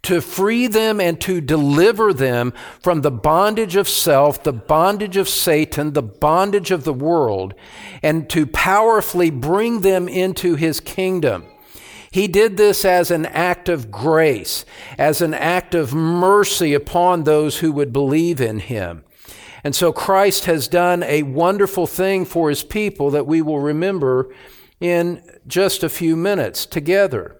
to 0.03 0.21
free 0.21 0.67
them 0.67 1.01
and 1.01 1.19
to 1.19 1.41
deliver 1.41 2.13
them 2.13 2.53
from 2.79 3.01
the 3.01 3.11
bondage 3.11 3.75
of 3.75 3.89
self, 3.89 4.41
the 4.41 4.53
bondage 4.53 5.17
of 5.17 5.27
Satan, 5.27 5.91
the 5.91 6.01
bondage 6.01 6.71
of 6.71 6.85
the 6.85 6.93
world, 6.93 7.53
and 8.01 8.29
to 8.29 8.47
powerfully 8.47 9.29
bring 9.29 9.81
them 9.81 10.07
into 10.07 10.55
his 10.55 10.79
kingdom. 10.79 11.45
He 12.11 12.27
did 12.27 12.57
this 12.57 12.83
as 12.83 13.09
an 13.09 13.25
act 13.27 13.69
of 13.69 13.89
grace, 13.89 14.65
as 14.97 15.21
an 15.21 15.33
act 15.33 15.73
of 15.73 15.93
mercy 15.93 16.73
upon 16.73 17.23
those 17.23 17.59
who 17.59 17.71
would 17.71 17.93
believe 17.93 18.41
in 18.41 18.59
him. 18.59 19.05
And 19.63 19.73
so 19.73 19.93
Christ 19.93 20.45
has 20.45 20.67
done 20.67 21.03
a 21.03 21.23
wonderful 21.23 21.87
thing 21.87 22.25
for 22.25 22.49
his 22.49 22.63
people 22.63 23.11
that 23.11 23.27
we 23.27 23.41
will 23.41 23.59
remember 23.59 24.33
in 24.81 25.23
just 25.47 25.83
a 25.83 25.89
few 25.89 26.17
minutes 26.17 26.65
together. 26.65 27.37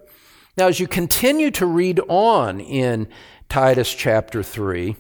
Now, 0.57 0.67
as 0.67 0.79
you 0.79 0.87
continue 0.87 1.51
to 1.51 1.65
read 1.65 1.99
on 2.07 2.61
in 2.61 3.09
Titus 3.49 3.93
chapter 3.93 4.41
3, 4.41 4.95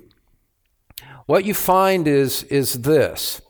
what 1.27 1.45
you 1.45 1.53
find 1.53 2.07
is, 2.07 2.43
is 2.43 2.73
this 2.81 3.41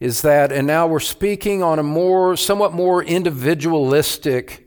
is 0.00 0.22
that, 0.22 0.50
and 0.50 0.66
now 0.66 0.84
we're 0.84 0.98
speaking 0.98 1.62
on 1.62 1.78
a 1.78 1.82
more, 1.82 2.36
somewhat 2.36 2.72
more 2.72 3.04
individualistic 3.04 4.61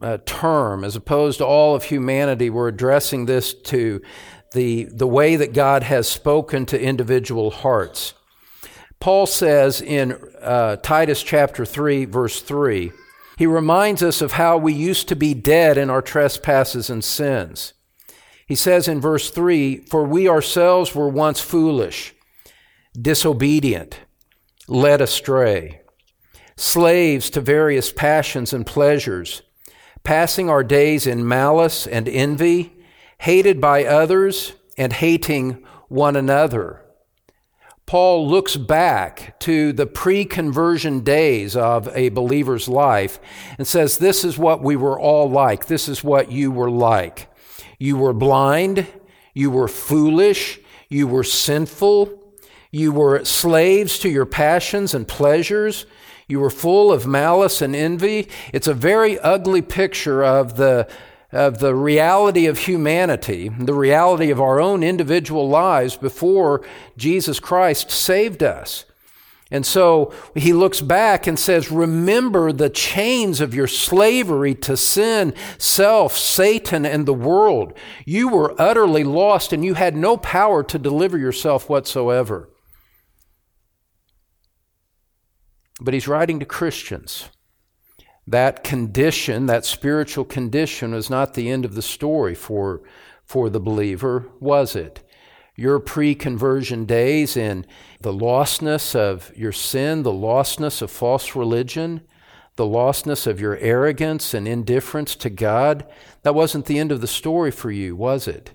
uh, 0.00 0.18
term, 0.26 0.84
as 0.84 0.96
opposed 0.96 1.38
to 1.38 1.46
all 1.46 1.74
of 1.74 1.84
humanity. 1.84 2.50
We're 2.50 2.68
addressing 2.68 3.26
this 3.26 3.54
to 3.54 4.02
the, 4.52 4.84
the 4.84 5.06
way 5.06 5.36
that 5.36 5.52
God 5.52 5.82
has 5.82 6.08
spoken 6.08 6.66
to 6.66 6.80
individual 6.80 7.50
hearts. 7.50 8.14
Paul 9.00 9.26
says 9.26 9.80
in 9.80 10.18
uh, 10.40 10.76
Titus 10.76 11.22
chapter 11.22 11.64
3, 11.64 12.06
verse 12.06 12.40
3, 12.40 12.92
he 13.36 13.46
reminds 13.46 14.02
us 14.02 14.22
of 14.22 14.32
how 14.32 14.56
we 14.56 14.72
used 14.72 15.08
to 15.08 15.16
be 15.16 15.34
dead 15.34 15.76
in 15.76 15.90
our 15.90 16.00
trespasses 16.00 16.88
and 16.88 17.04
sins. 17.04 17.74
He 18.46 18.54
says 18.54 18.88
in 18.88 19.00
verse 19.00 19.30
3 19.30 19.78
For 19.90 20.04
we 20.04 20.28
ourselves 20.28 20.94
were 20.94 21.08
once 21.08 21.40
foolish, 21.40 22.14
disobedient, 22.98 24.00
led 24.68 25.02
astray, 25.02 25.82
slaves 26.56 27.28
to 27.30 27.40
various 27.42 27.92
passions 27.92 28.54
and 28.54 28.66
pleasures 28.66 29.42
passing 30.06 30.48
our 30.48 30.62
days 30.62 31.04
in 31.04 31.26
malice 31.26 31.84
and 31.84 32.08
envy, 32.08 32.72
hated 33.18 33.60
by 33.60 33.84
others 33.84 34.52
and 34.78 34.92
hating 34.92 35.60
one 35.88 36.14
another. 36.14 36.80
Paul 37.86 38.28
looks 38.28 38.56
back 38.56 39.38
to 39.40 39.72
the 39.72 39.84
pre 39.86 40.24
conversion 40.24 41.00
days 41.00 41.56
of 41.56 41.88
a 41.88 42.10
believer's 42.10 42.68
life 42.68 43.18
and 43.58 43.66
says, 43.66 43.98
This 43.98 44.24
is 44.24 44.38
what 44.38 44.62
we 44.62 44.76
were 44.76 44.98
all 44.98 45.28
like. 45.28 45.66
This 45.66 45.88
is 45.88 46.04
what 46.04 46.30
you 46.30 46.52
were 46.52 46.70
like. 46.70 47.28
You 47.80 47.96
were 47.96 48.12
blind. 48.12 48.86
You 49.34 49.50
were 49.50 49.68
foolish. 49.68 50.60
You 50.88 51.08
were 51.08 51.24
sinful. 51.24 52.22
You 52.70 52.92
were 52.92 53.24
slaves 53.24 53.98
to 54.00 54.08
your 54.08 54.26
passions 54.26 54.94
and 54.94 55.08
pleasures. 55.08 55.84
You 56.28 56.40
were 56.40 56.50
full 56.50 56.92
of 56.92 57.06
malice 57.06 57.62
and 57.62 57.76
envy. 57.76 58.28
It's 58.52 58.66
a 58.66 58.74
very 58.74 59.18
ugly 59.20 59.62
picture 59.62 60.24
of 60.24 60.56
the, 60.56 60.88
of 61.30 61.60
the 61.60 61.74
reality 61.74 62.46
of 62.46 62.58
humanity, 62.58 63.48
the 63.48 63.74
reality 63.74 64.30
of 64.30 64.40
our 64.40 64.60
own 64.60 64.82
individual 64.82 65.48
lives 65.48 65.96
before 65.96 66.66
Jesus 66.96 67.38
Christ 67.38 67.90
saved 67.92 68.42
us. 68.42 68.84
And 69.48 69.64
so 69.64 70.12
he 70.34 70.52
looks 70.52 70.80
back 70.80 71.28
and 71.28 71.38
says, 71.38 71.70
Remember 71.70 72.50
the 72.50 72.70
chains 72.70 73.40
of 73.40 73.54
your 73.54 73.68
slavery 73.68 74.56
to 74.56 74.76
sin, 74.76 75.32
self, 75.58 76.16
Satan, 76.16 76.84
and 76.84 77.06
the 77.06 77.14
world. 77.14 77.72
You 78.04 78.28
were 78.28 78.60
utterly 78.60 79.04
lost 79.04 79.52
and 79.52 79.64
you 79.64 79.74
had 79.74 79.94
no 79.94 80.16
power 80.16 80.64
to 80.64 80.78
deliver 80.80 81.16
yourself 81.16 81.68
whatsoever. 81.68 82.48
But 85.80 85.94
he's 85.94 86.08
writing 86.08 86.40
to 86.40 86.46
Christians. 86.46 87.28
That 88.26 88.64
condition, 88.64 89.46
that 89.46 89.64
spiritual 89.64 90.24
condition, 90.24 90.92
was 90.92 91.10
not 91.10 91.34
the 91.34 91.50
end 91.50 91.64
of 91.64 91.74
the 91.74 91.82
story 91.82 92.34
for, 92.34 92.82
for 93.24 93.48
the 93.48 93.60
believer, 93.60 94.26
was 94.40 94.74
it? 94.74 95.02
Your 95.54 95.78
pre 95.78 96.14
conversion 96.14 96.84
days 96.84 97.36
in 97.36 97.64
the 98.00 98.12
lostness 98.12 98.94
of 98.94 99.32
your 99.36 99.52
sin, 99.52 100.02
the 100.02 100.10
lostness 100.10 100.82
of 100.82 100.90
false 100.90 101.36
religion, 101.36 102.02
the 102.56 102.64
lostness 102.64 103.26
of 103.26 103.40
your 103.40 103.56
arrogance 103.58 104.34
and 104.34 104.48
indifference 104.48 105.14
to 105.16 105.30
God, 105.30 105.86
that 106.22 106.34
wasn't 106.34 106.66
the 106.66 106.78
end 106.78 106.90
of 106.90 107.00
the 107.00 107.06
story 107.06 107.50
for 107.50 107.70
you, 107.70 107.94
was 107.94 108.26
it? 108.26 108.52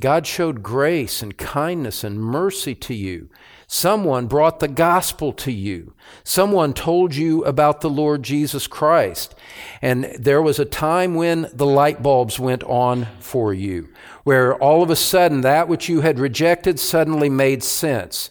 God 0.00 0.26
showed 0.26 0.62
grace 0.62 1.22
and 1.22 1.36
kindness 1.36 2.04
and 2.04 2.20
mercy 2.20 2.74
to 2.74 2.94
you. 2.94 3.28
Someone 3.66 4.26
brought 4.26 4.60
the 4.60 4.68
gospel 4.68 5.32
to 5.32 5.50
you. 5.50 5.94
Someone 6.22 6.74
told 6.74 7.14
you 7.14 7.44
about 7.44 7.80
the 7.80 7.90
Lord 7.90 8.22
Jesus 8.22 8.66
Christ. 8.66 9.34
And 9.80 10.04
there 10.18 10.42
was 10.42 10.58
a 10.58 10.64
time 10.64 11.14
when 11.14 11.48
the 11.52 11.66
light 11.66 12.02
bulbs 12.02 12.38
went 12.38 12.62
on 12.64 13.08
for 13.20 13.54
you, 13.54 13.88
where 14.22 14.54
all 14.54 14.82
of 14.82 14.90
a 14.90 14.96
sudden 14.96 15.40
that 15.40 15.68
which 15.68 15.88
you 15.88 16.02
had 16.02 16.18
rejected 16.18 16.78
suddenly 16.78 17.28
made 17.28 17.62
sense. 17.62 18.30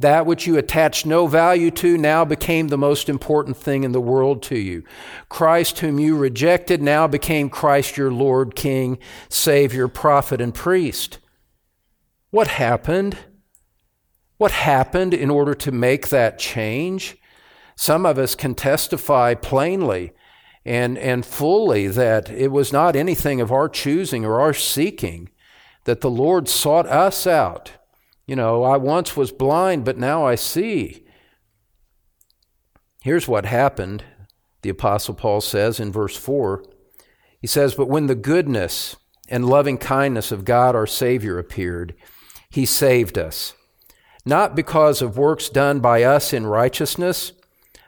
That 0.00 0.26
which 0.26 0.46
you 0.46 0.58
attached 0.58 1.06
no 1.06 1.26
value 1.26 1.70
to 1.72 1.96
now 1.96 2.24
became 2.24 2.68
the 2.68 2.76
most 2.76 3.08
important 3.08 3.56
thing 3.56 3.84
in 3.84 3.92
the 3.92 4.00
world 4.00 4.42
to 4.44 4.58
you. 4.58 4.82
Christ, 5.28 5.78
whom 5.78 6.00
you 6.00 6.16
rejected, 6.16 6.82
now 6.82 7.06
became 7.06 7.48
Christ 7.48 7.96
your 7.96 8.10
Lord, 8.10 8.56
King, 8.56 8.98
Savior, 9.28 9.86
prophet, 9.86 10.40
and 10.40 10.52
priest. 10.52 11.18
What 12.30 12.48
happened? 12.48 13.16
What 14.36 14.50
happened 14.50 15.14
in 15.14 15.30
order 15.30 15.54
to 15.54 15.72
make 15.72 16.08
that 16.08 16.38
change? 16.38 17.16
Some 17.76 18.06
of 18.06 18.18
us 18.18 18.34
can 18.34 18.54
testify 18.54 19.34
plainly 19.34 20.12
and, 20.64 20.96
and 20.98 21.24
fully 21.24 21.88
that 21.88 22.30
it 22.30 22.48
was 22.48 22.72
not 22.72 22.96
anything 22.96 23.40
of 23.40 23.52
our 23.52 23.68
choosing 23.68 24.24
or 24.24 24.40
our 24.40 24.54
seeking, 24.54 25.30
that 25.84 26.00
the 26.00 26.10
Lord 26.10 26.48
sought 26.48 26.86
us 26.86 27.26
out 27.26 27.72
you 28.26 28.36
know, 28.36 28.62
I 28.62 28.76
once 28.76 29.16
was 29.16 29.32
blind, 29.32 29.84
but 29.84 29.98
now 29.98 30.24
I 30.26 30.34
see. 30.34 31.04
Here's 33.02 33.28
what 33.28 33.44
happened, 33.44 34.02
the 34.62 34.70
Apostle 34.70 35.14
Paul 35.14 35.42
says 35.42 35.78
in 35.78 35.92
verse 35.92 36.16
4. 36.16 36.64
He 37.38 37.46
says, 37.46 37.74
But 37.74 37.88
when 37.88 38.06
the 38.06 38.14
goodness 38.14 38.96
and 39.28 39.46
loving 39.46 39.76
kindness 39.76 40.32
of 40.32 40.46
God 40.46 40.74
our 40.74 40.86
Savior 40.86 41.38
appeared, 41.38 41.94
he 42.48 42.64
saved 42.64 43.18
us, 43.18 43.52
not 44.24 44.56
because 44.56 45.02
of 45.02 45.18
works 45.18 45.48
done 45.48 45.80
by 45.80 46.02
us 46.02 46.32
in 46.32 46.46
righteousness, 46.46 47.32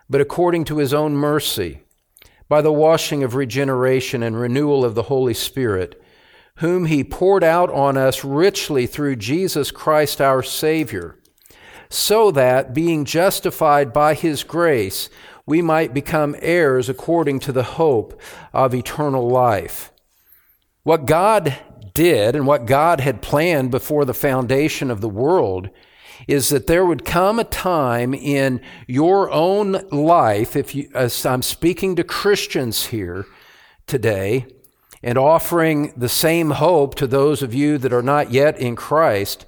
but 0.08 0.20
according 0.20 0.64
to 0.64 0.78
his 0.78 0.92
own 0.94 1.14
mercy, 1.14 1.80
by 2.48 2.60
the 2.60 2.72
washing 2.72 3.22
of 3.24 3.34
regeneration 3.34 4.22
and 4.22 4.38
renewal 4.38 4.84
of 4.84 4.94
the 4.94 5.04
Holy 5.04 5.34
Spirit 5.34 6.00
whom 6.56 6.86
he 6.86 7.04
poured 7.04 7.44
out 7.44 7.70
on 7.70 7.96
us 7.96 8.24
richly 8.24 8.86
through 8.86 9.16
Jesus 9.16 9.70
Christ 9.70 10.20
our 10.20 10.42
Savior, 10.42 11.18
so 11.88 12.30
that, 12.30 12.74
being 12.74 13.04
justified 13.04 13.92
by 13.92 14.14
his 14.14 14.42
grace, 14.42 15.08
we 15.44 15.62
might 15.62 15.94
become 15.94 16.34
heirs 16.40 16.88
according 16.88 17.38
to 17.40 17.52
the 17.52 17.62
hope 17.62 18.20
of 18.52 18.74
eternal 18.74 19.28
life. 19.28 19.92
What 20.82 21.06
God 21.06 21.56
did 21.94 22.34
and 22.34 22.46
what 22.46 22.66
God 22.66 23.00
had 23.00 23.22
planned 23.22 23.70
before 23.70 24.04
the 24.04 24.14
foundation 24.14 24.90
of 24.90 25.00
the 25.00 25.08
world 25.08 25.70
is 26.26 26.48
that 26.48 26.66
there 26.66 26.84
would 26.84 27.04
come 27.04 27.38
a 27.38 27.44
time 27.44 28.14
in 28.14 28.60
your 28.86 29.30
own 29.30 29.86
life, 29.90 30.56
if 30.56 30.74
you, 30.74 30.88
as 30.94 31.24
I'm 31.26 31.42
speaking 31.42 31.96
to 31.96 32.04
Christians 32.04 32.86
here 32.86 33.26
today, 33.86 34.46
and 35.02 35.18
offering 35.18 35.92
the 35.96 36.08
same 36.08 36.50
hope 36.50 36.94
to 36.96 37.06
those 37.06 37.42
of 37.42 37.54
you 37.54 37.78
that 37.78 37.92
are 37.92 38.02
not 38.02 38.32
yet 38.32 38.58
in 38.58 38.76
Christ, 38.76 39.46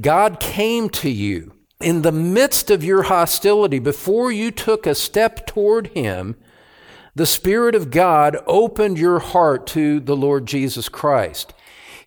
God 0.00 0.40
came 0.40 0.88
to 0.90 1.10
you 1.10 1.54
in 1.80 2.02
the 2.02 2.12
midst 2.12 2.70
of 2.70 2.82
your 2.82 3.04
hostility, 3.04 3.78
before 3.78 4.32
you 4.32 4.50
took 4.50 4.86
a 4.86 4.94
step 4.94 5.46
toward 5.46 5.88
Him, 5.88 6.36
the 7.14 7.26
Spirit 7.26 7.74
of 7.74 7.90
God 7.90 8.36
opened 8.46 8.98
your 8.98 9.20
heart 9.20 9.66
to 9.68 10.00
the 10.00 10.16
Lord 10.16 10.46
Jesus 10.46 10.88
Christ. 10.88 11.54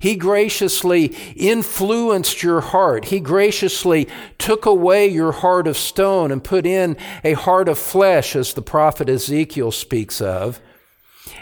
He 0.01 0.15
graciously 0.15 1.15
influenced 1.35 2.41
your 2.41 2.59
heart. 2.59 3.05
He 3.05 3.19
graciously 3.19 4.07
took 4.39 4.65
away 4.65 5.07
your 5.07 5.31
heart 5.31 5.67
of 5.67 5.77
stone 5.77 6.31
and 6.31 6.43
put 6.43 6.65
in 6.65 6.97
a 7.23 7.33
heart 7.33 7.69
of 7.69 7.77
flesh, 7.77 8.35
as 8.35 8.53
the 8.53 8.63
prophet 8.63 9.07
Ezekiel 9.07 9.71
speaks 9.71 10.19
of. 10.19 10.59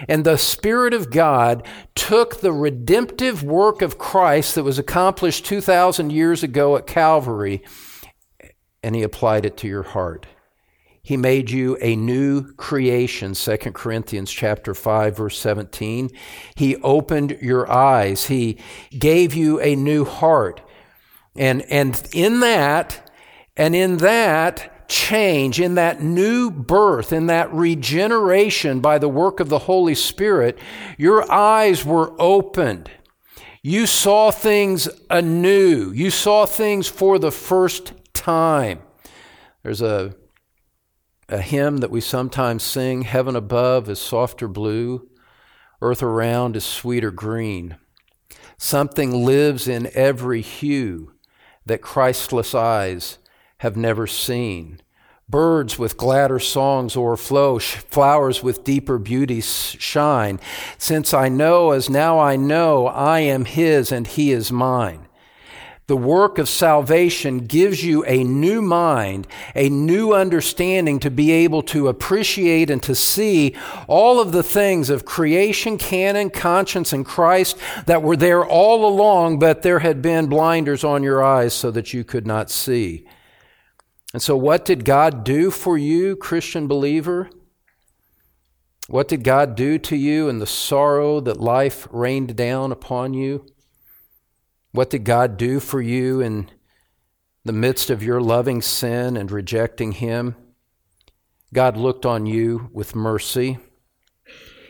And 0.10 0.26
the 0.26 0.38
Spirit 0.38 0.94
of 0.94 1.10
God 1.10 1.66
took 1.96 2.42
the 2.42 2.52
redemptive 2.52 3.44
work 3.44 3.82
of 3.82 3.98
Christ 3.98 4.56
that 4.56 4.64
was 4.64 4.78
accomplished 4.78 5.46
2,000 5.46 6.12
years 6.12 6.44
ago 6.44 6.76
at 6.76 6.86
Calvary 6.86 7.64
and 8.84 8.94
He 8.94 9.04
applied 9.04 9.46
it 9.46 9.56
to 9.58 9.68
your 9.68 9.84
heart. 9.84 10.26
He 11.02 11.18
made 11.18 11.50
you 11.50 11.78
a 11.82 11.96
new 11.96 12.54
creation, 12.54 13.34
2 13.34 13.58
Corinthians 13.74 14.32
chapter 14.32 14.74
5 14.74 15.18
verse 15.18 15.40
17. 15.40 16.10
He 16.56 16.76
opened 16.78 17.38
your 17.42 17.72
eyes. 17.72 18.26
He 18.26 18.58
gave 18.98 19.34
you 19.34 19.60
a 19.62 19.76
new 19.76 20.06
heart. 20.06 20.62
And 21.36 21.62
and 21.64 22.02
in 22.14 22.42
that 22.42 23.10
and 23.56 23.76
in 23.76 23.98
that 23.98 24.88
change, 24.90 25.60
in 25.60 25.76
that 25.76 26.02
new 26.02 26.50
birth, 26.50 27.14
in 27.14 27.28
that 27.28 27.54
regeneration 27.54 28.80
by 28.82 28.98
the 28.98 29.08
work 29.08 29.40
of 29.40 29.50
the 29.50 29.60
Holy 29.60 29.96
Spirit, 29.96 30.58
your 30.98 31.32
eyes 31.32 31.86
were 31.86 32.14
opened. 32.20 32.90
You 33.62 33.86
saw 33.86 34.32
things 34.32 34.90
anew. 35.10 35.92
You 35.94 36.10
saw 36.10 36.46
things 36.46 36.88
for 36.88 37.20
the 37.20 37.32
first 37.32 37.94
time. 38.14 38.80
There's 39.64 39.82
a, 39.82 40.16
a 41.30 41.42
hymn 41.42 41.78
that 41.78 41.92
we 41.92 42.02
sometimes 42.02 42.64
sing 42.64 43.04
Heaven 43.04 43.36
above 43.36 43.90
is 43.90 44.00
softer 44.00 44.48
blue, 44.48 45.08
earth 45.82 46.02
around 46.02 46.56
is 46.56 46.66
sweeter 46.66 47.12
green. 47.12 47.78
Something 48.58 49.26
lives 49.26 49.68
in 49.68 49.90
every 49.94 50.42
hue 50.42 51.14
that 51.66 51.82
Christless 51.82 52.54
eyes 52.54 53.20
have 53.60 53.78
never 53.78 54.08
seen. 54.08 54.82
Birds 55.30 55.78
with 55.78 55.96
gladder 55.96 56.40
songs 56.40 56.98
o'erflow, 56.98 57.60
flowers 57.60 58.42
with 58.42 58.64
deeper 58.64 58.98
beauty 58.98 59.42
shine. 59.42 60.40
Since 60.80 61.14
I 61.14 61.30
know 61.30 61.72
as 61.72 61.90
now 61.90 62.20
I 62.20 62.36
know, 62.36 62.88
I 62.88 63.20
am 63.20 63.46
His 63.46 63.92
and 63.92 64.08
He 64.08 64.32
is 64.32 64.52
mine. 64.52 65.09
The 65.90 65.98
work 65.98 66.38
of 66.38 66.48
salvation 66.48 67.48
gives 67.48 67.84
you 67.84 68.06
a 68.06 68.24
new 68.24 68.62
mind, 68.62 69.26
a 69.56 69.70
new 69.70 70.14
understanding 70.14 71.00
to 71.00 71.10
be 71.10 71.32
able 71.32 71.64
to 71.64 71.88
appreciate 71.88 72.70
and 72.70 72.84
to 72.84 72.94
see 72.94 73.56
all 73.88 74.20
of 74.20 74.32
the 74.32 74.44
things 74.44 74.92
of 74.92 75.04
creation, 75.04 75.80
canon, 75.80 76.30
conscience, 76.30 76.94
and 76.94 77.04
Christ 77.04 77.58
that 77.88 78.04
were 78.04 78.16
there 78.16 78.46
all 78.46 78.86
along, 78.86 79.40
but 79.40 79.64
there 79.64 79.80
had 79.80 80.00
been 80.00 80.28
blinders 80.28 80.84
on 80.84 81.02
your 81.02 81.24
eyes 81.24 81.56
so 81.56 81.72
that 81.72 81.92
you 81.92 82.04
could 82.04 82.28
not 82.28 82.52
see. 82.52 83.08
And 84.14 84.22
so, 84.22 84.38
what 84.38 84.66
did 84.66 84.86
God 84.86 85.24
do 85.24 85.50
for 85.50 85.76
you, 85.76 86.16
Christian 86.16 86.68
believer? 86.68 87.32
What 88.88 89.08
did 89.08 89.24
God 89.24 89.56
do 89.56 89.80
to 89.80 89.96
you 89.96 90.30
in 90.30 90.38
the 90.38 90.46
sorrow 90.46 91.20
that 91.22 91.42
life 91.42 91.88
rained 91.90 92.36
down 92.36 92.72
upon 92.72 93.16
you? 93.16 93.48
What 94.72 94.92
did 94.92 95.04
God 95.04 95.38
do 95.38 95.60
for 95.60 95.82
you 95.82 96.22
in 96.22 96.50
the 97.44 97.52
midst 97.52 97.90
of 97.90 98.04
your 98.04 98.22
loving 98.22 98.62
sin 98.62 99.18
and 99.18 99.32
rejecting 99.32 99.94
Him? 99.94 100.36
God 101.54 101.76
looked 101.76 102.06
on 102.06 102.28
you 102.28 102.70
with 102.72 102.96
mercy. 102.96 103.58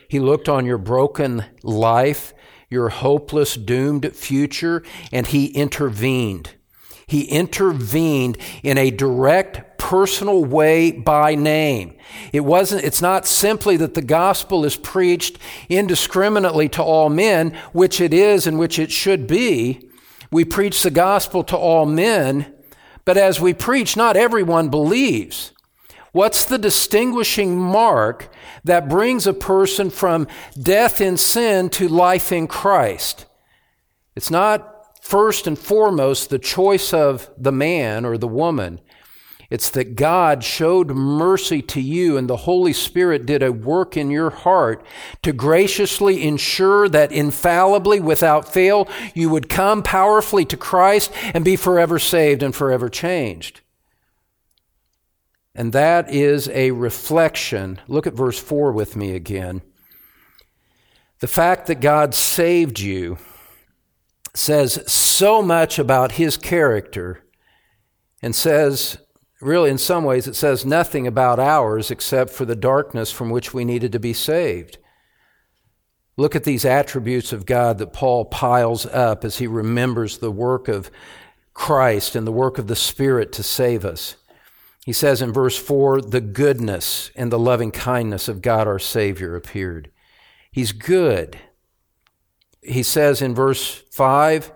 He 0.08 0.18
looked 0.18 0.48
on 0.48 0.64
your 0.64 0.78
broken 0.78 1.44
life, 1.62 2.32
your 2.70 2.88
hopeless, 2.88 3.54
doomed 3.54 4.16
future, 4.16 4.82
and 5.12 5.26
He 5.26 5.46
intervened. 5.48 6.54
He 7.06 7.24
intervened 7.24 8.38
in 8.62 8.78
a 8.78 8.90
direct, 8.90 9.78
personal 9.78 10.44
way 10.44 10.92
by 10.92 11.34
name. 11.34 11.96
It 12.32 12.40
wasn't, 12.40 12.84
it's 12.84 13.02
not 13.02 13.26
simply 13.26 13.76
that 13.78 13.94
the 13.94 14.02
gospel 14.02 14.64
is 14.64 14.76
preached 14.76 15.36
indiscriminately 15.68 16.68
to 16.70 16.82
all 16.82 17.10
men, 17.10 17.50
which 17.72 18.00
it 18.00 18.14
is 18.14 18.46
and 18.46 18.58
which 18.58 18.78
it 18.78 18.90
should 18.92 19.26
be. 19.26 19.89
We 20.30 20.44
preach 20.44 20.82
the 20.82 20.90
gospel 20.90 21.42
to 21.44 21.56
all 21.56 21.86
men, 21.86 22.54
but 23.04 23.16
as 23.16 23.40
we 23.40 23.52
preach, 23.52 23.96
not 23.96 24.16
everyone 24.16 24.68
believes. 24.68 25.52
What's 26.12 26.44
the 26.44 26.58
distinguishing 26.58 27.56
mark 27.56 28.32
that 28.64 28.88
brings 28.88 29.26
a 29.26 29.32
person 29.32 29.90
from 29.90 30.26
death 30.60 31.00
in 31.00 31.16
sin 31.16 31.70
to 31.70 31.88
life 31.88 32.32
in 32.32 32.46
Christ? 32.46 33.26
It's 34.16 34.30
not 34.30 35.04
first 35.04 35.46
and 35.46 35.58
foremost 35.58 36.30
the 36.30 36.38
choice 36.38 36.92
of 36.92 37.30
the 37.38 37.52
man 37.52 38.04
or 38.04 38.18
the 38.18 38.28
woman. 38.28 38.80
It's 39.50 39.68
that 39.70 39.96
God 39.96 40.44
showed 40.44 40.92
mercy 40.92 41.60
to 41.62 41.80
you 41.80 42.16
and 42.16 42.30
the 42.30 42.36
Holy 42.36 42.72
Spirit 42.72 43.26
did 43.26 43.42
a 43.42 43.52
work 43.52 43.96
in 43.96 44.08
your 44.08 44.30
heart 44.30 44.84
to 45.22 45.32
graciously 45.32 46.22
ensure 46.22 46.88
that 46.88 47.10
infallibly, 47.10 47.98
without 47.98 48.50
fail, 48.50 48.88
you 49.12 49.28
would 49.28 49.48
come 49.48 49.82
powerfully 49.82 50.44
to 50.44 50.56
Christ 50.56 51.12
and 51.34 51.44
be 51.44 51.56
forever 51.56 51.98
saved 51.98 52.44
and 52.44 52.54
forever 52.54 52.88
changed. 52.88 53.60
And 55.52 55.72
that 55.72 56.14
is 56.14 56.48
a 56.50 56.70
reflection. 56.70 57.80
Look 57.88 58.06
at 58.06 58.14
verse 58.14 58.38
4 58.38 58.70
with 58.70 58.94
me 58.94 59.16
again. 59.16 59.62
The 61.18 61.26
fact 61.26 61.66
that 61.66 61.80
God 61.80 62.14
saved 62.14 62.78
you 62.78 63.18
says 64.32 64.80
so 64.90 65.42
much 65.42 65.76
about 65.76 66.12
his 66.12 66.36
character 66.36 67.24
and 68.22 68.34
says, 68.34 68.98
really, 69.40 69.70
in 69.70 69.78
some 69.78 70.04
ways, 70.04 70.26
it 70.26 70.36
says 70.36 70.64
nothing 70.64 71.06
about 71.06 71.38
ours 71.38 71.90
except 71.90 72.30
for 72.30 72.44
the 72.44 72.56
darkness 72.56 73.10
from 73.10 73.30
which 73.30 73.54
we 73.54 73.64
needed 73.64 73.92
to 73.92 73.98
be 73.98 74.12
saved. 74.12 74.78
Look 76.16 76.36
at 76.36 76.44
these 76.44 76.64
attributes 76.64 77.32
of 77.32 77.46
God 77.46 77.78
that 77.78 77.92
Paul 77.92 78.26
piles 78.26 78.84
up 78.86 79.24
as 79.24 79.38
he 79.38 79.46
remembers 79.46 80.18
the 80.18 80.30
work 80.30 80.68
of 80.68 80.90
Christ 81.54 82.14
and 82.14 82.26
the 82.26 82.32
work 82.32 82.58
of 82.58 82.66
the 82.66 82.76
Spirit 82.76 83.32
to 83.32 83.42
save 83.42 83.84
us. 83.84 84.16
He 84.84 84.92
says 84.92 85.22
in 85.22 85.32
verse 85.32 85.56
4 85.56 86.00
the 86.02 86.20
goodness 86.20 87.10
and 87.14 87.30
the 87.30 87.38
loving 87.38 87.70
kindness 87.70 88.28
of 88.28 88.42
God 88.42 88.66
our 88.66 88.78
Savior 88.78 89.36
appeared. 89.36 89.90
He's 90.50 90.72
good. 90.72 91.38
He 92.62 92.82
says 92.82 93.22
in 93.22 93.34
verse 93.34 93.82
5, 93.90 94.52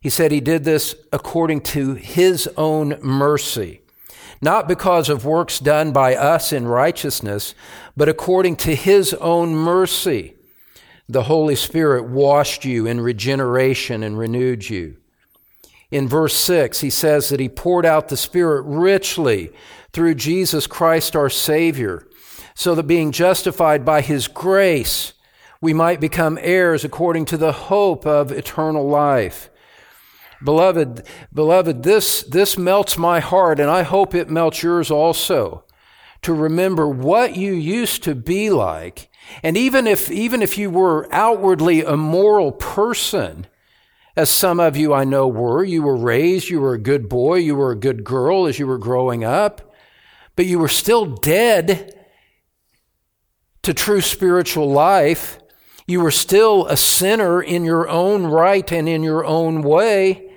he 0.00 0.10
said 0.10 0.30
he 0.30 0.40
did 0.40 0.64
this 0.64 0.94
according 1.12 1.62
to 1.62 1.94
his 1.94 2.48
own 2.56 2.98
mercy, 3.02 3.82
not 4.40 4.68
because 4.68 5.08
of 5.08 5.24
works 5.24 5.58
done 5.58 5.92
by 5.92 6.14
us 6.14 6.52
in 6.52 6.66
righteousness, 6.66 7.54
but 7.96 8.08
according 8.08 8.56
to 8.56 8.74
his 8.74 9.14
own 9.14 9.54
mercy. 9.54 10.34
The 11.08 11.24
Holy 11.24 11.56
Spirit 11.56 12.04
washed 12.04 12.64
you 12.64 12.86
in 12.86 13.00
regeneration 13.00 14.02
and 14.02 14.18
renewed 14.18 14.68
you. 14.68 14.96
In 15.90 16.06
verse 16.06 16.34
6, 16.34 16.80
he 16.80 16.90
says 16.90 17.30
that 17.30 17.40
he 17.40 17.48
poured 17.48 17.86
out 17.86 18.08
the 18.08 18.16
Spirit 18.16 18.62
richly 18.66 19.50
through 19.92 20.16
Jesus 20.16 20.66
Christ 20.66 21.16
our 21.16 21.30
Savior, 21.30 22.06
so 22.54 22.74
that 22.74 22.82
being 22.82 23.10
justified 23.10 23.84
by 23.84 24.02
his 24.02 24.28
grace, 24.28 25.14
we 25.60 25.72
might 25.72 26.00
become 26.00 26.38
heirs 26.42 26.84
according 26.84 27.24
to 27.26 27.36
the 27.36 27.52
hope 27.52 28.06
of 28.06 28.30
eternal 28.30 28.86
life. 28.86 29.47
Beloved, 30.42 31.06
beloved, 31.34 31.82
this, 31.82 32.22
this 32.22 32.56
melts 32.56 32.96
my 32.96 33.20
heart, 33.20 33.58
and 33.58 33.68
I 33.68 33.82
hope 33.82 34.14
it 34.14 34.30
melts 34.30 34.62
yours 34.62 34.90
also, 34.90 35.64
to 36.22 36.32
remember 36.32 36.88
what 36.88 37.36
you 37.36 37.52
used 37.52 38.02
to 38.04 38.14
be 38.14 38.50
like. 38.50 39.10
And 39.42 39.56
even 39.56 39.86
if, 39.86 40.10
even 40.10 40.42
if 40.42 40.56
you 40.56 40.70
were 40.70 41.08
outwardly 41.12 41.82
a 41.82 41.96
moral 41.96 42.52
person, 42.52 43.46
as 44.16 44.30
some 44.30 44.58
of 44.58 44.76
you 44.76 44.92
I 44.92 45.04
know 45.04 45.28
were, 45.28 45.64
you 45.64 45.82
were 45.82 45.96
raised, 45.96 46.48
you 46.48 46.60
were 46.60 46.74
a 46.74 46.78
good 46.78 47.08
boy, 47.08 47.36
you 47.36 47.54
were 47.54 47.70
a 47.70 47.76
good 47.76 48.04
girl 48.04 48.46
as 48.46 48.58
you 48.58 48.66
were 48.66 48.78
growing 48.78 49.24
up, 49.24 49.72
but 50.34 50.46
you 50.46 50.58
were 50.58 50.68
still 50.68 51.04
dead 51.04 51.94
to 53.62 53.74
true 53.74 54.00
spiritual 54.00 54.70
life. 54.70 55.38
You 55.86 56.00
were 56.00 56.10
still 56.10 56.66
a 56.66 56.76
sinner 56.76 57.42
in 57.42 57.64
your 57.64 57.88
own 57.88 58.26
right 58.26 58.70
and 58.72 58.88
in 58.88 59.02
your 59.02 59.24
own 59.24 59.62
way. 59.62 60.27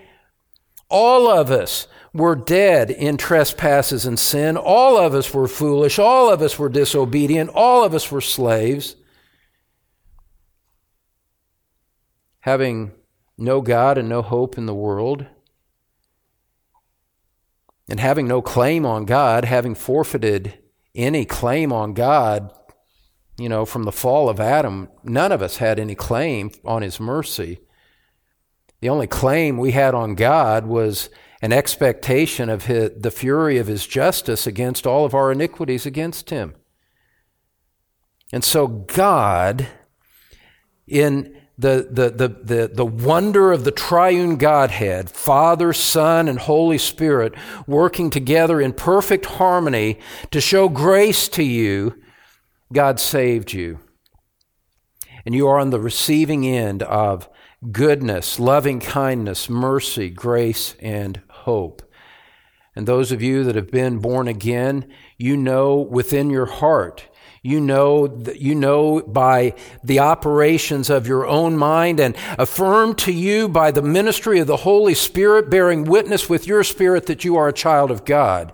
All 0.91 1.31
of 1.31 1.49
us 1.49 1.87
were 2.13 2.35
dead 2.35 2.91
in 2.91 3.15
trespasses 3.15 4.05
and 4.05 4.19
sin. 4.19 4.57
All 4.57 4.97
of 4.97 5.15
us 5.15 5.33
were 5.33 5.47
foolish. 5.47 5.97
All 5.97 6.29
of 6.29 6.41
us 6.41 6.59
were 6.59 6.69
disobedient. 6.69 7.49
All 7.53 7.83
of 7.85 7.93
us 7.93 8.11
were 8.11 8.21
slaves. 8.21 8.97
Having 12.41 12.91
no 13.37 13.61
God 13.61 13.97
and 13.97 14.09
no 14.09 14.21
hope 14.21 14.57
in 14.57 14.65
the 14.65 14.73
world, 14.75 15.25
and 17.89 17.99
having 17.99 18.27
no 18.27 18.41
claim 18.41 18.85
on 18.85 19.05
God, 19.05 19.45
having 19.45 19.75
forfeited 19.75 20.57
any 20.95 21.25
claim 21.25 21.73
on 21.73 21.93
God, 21.93 22.51
you 23.37 23.49
know, 23.49 23.65
from 23.65 23.83
the 23.83 23.91
fall 23.91 24.29
of 24.29 24.39
Adam, 24.39 24.89
none 25.03 25.31
of 25.31 25.41
us 25.41 25.57
had 25.57 25.79
any 25.79 25.95
claim 25.95 26.51
on 26.63 26.81
His 26.81 26.99
mercy. 26.99 27.59
The 28.81 28.89
only 28.89 29.07
claim 29.07 29.57
we 29.57 29.71
had 29.71 29.93
on 29.93 30.15
God 30.15 30.65
was 30.65 31.09
an 31.41 31.53
expectation 31.53 32.49
of 32.49 32.65
his, 32.65 32.91
the 32.97 33.11
fury 33.11 33.57
of 33.57 33.67
his 33.67 33.87
justice 33.87 34.45
against 34.45 34.85
all 34.85 35.05
of 35.05 35.13
our 35.13 35.31
iniquities 35.31 35.85
against 35.85 36.29
him. 36.29 36.55
And 38.33 38.43
so 38.43 38.67
God, 38.67 39.67
in 40.87 41.37
the, 41.57 41.87
the, 41.91 42.09
the, 42.09 42.27
the, 42.43 42.71
the 42.73 42.85
wonder 42.85 43.51
of 43.51 43.65
the 43.65 43.71
triune 43.71 44.37
Godhead, 44.37 45.09
Father, 45.11 45.73
Son, 45.73 46.27
and 46.27 46.39
Holy 46.39 46.77
Spirit, 46.77 47.33
working 47.67 48.09
together 48.09 48.59
in 48.59 48.73
perfect 48.73 49.25
harmony 49.25 49.99
to 50.31 50.41
show 50.41 50.69
grace 50.69 51.27
to 51.29 51.43
you, 51.43 52.01
God 52.73 52.99
saved 52.99 53.53
you. 53.53 53.79
And 55.23 55.35
you 55.35 55.47
are 55.47 55.59
on 55.59 55.69
the 55.69 55.79
receiving 55.79 56.47
end 56.47 56.81
of 56.81 57.29
goodness, 57.71 58.39
loving 58.39 58.79
kindness, 58.79 59.49
mercy, 59.49 60.09
grace, 60.09 60.75
and 60.79 61.21
hope. 61.29 61.83
And 62.75 62.87
those 62.87 63.11
of 63.11 63.21
you 63.21 63.43
that 63.43 63.55
have 63.55 63.69
been 63.69 63.99
born 63.99 64.27
again, 64.27 64.91
you 65.17 65.35
know 65.35 65.75
within 65.75 66.29
your 66.29 66.45
heart, 66.45 67.07
you 67.43 67.59
know 67.59 68.23
you 68.35 68.53
know 68.53 69.01
by 69.01 69.55
the 69.83 69.99
operations 69.99 70.89
of 70.89 71.07
your 71.07 71.25
own 71.25 71.57
mind 71.57 71.99
and 71.99 72.15
affirmed 72.37 72.97
to 72.99 73.11
you 73.11 73.49
by 73.49 73.71
the 73.71 73.81
ministry 73.81 74.39
of 74.39 74.47
the 74.47 74.57
Holy 74.57 74.93
Spirit 74.93 75.49
bearing 75.49 75.83
witness 75.83 76.29
with 76.29 76.45
your 76.47 76.63
spirit 76.63 77.07
that 77.07 77.25
you 77.25 77.35
are 77.35 77.47
a 77.47 77.53
child 77.53 77.89
of 77.89 78.05
God. 78.05 78.53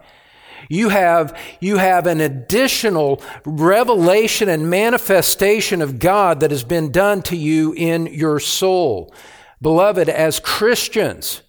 You 0.70 0.90
have, 0.90 1.38
you 1.60 1.78
have 1.78 2.08
an 2.08 2.20
additional 2.20 3.22
revelation 3.46 4.50
and 4.50 4.70
manifestation 4.70 5.82
of 5.82 6.00
God 6.00 6.42
that 6.42 6.52
has 6.52 6.64
been 6.64 6.92
done 6.92 7.22
to 7.24 7.38
you 7.38 7.74
in 7.74 8.08
your 8.08 8.40
soul. 8.40 9.14
Beloved, 9.62 10.10
as 10.10 10.40
Christians, 10.40 11.42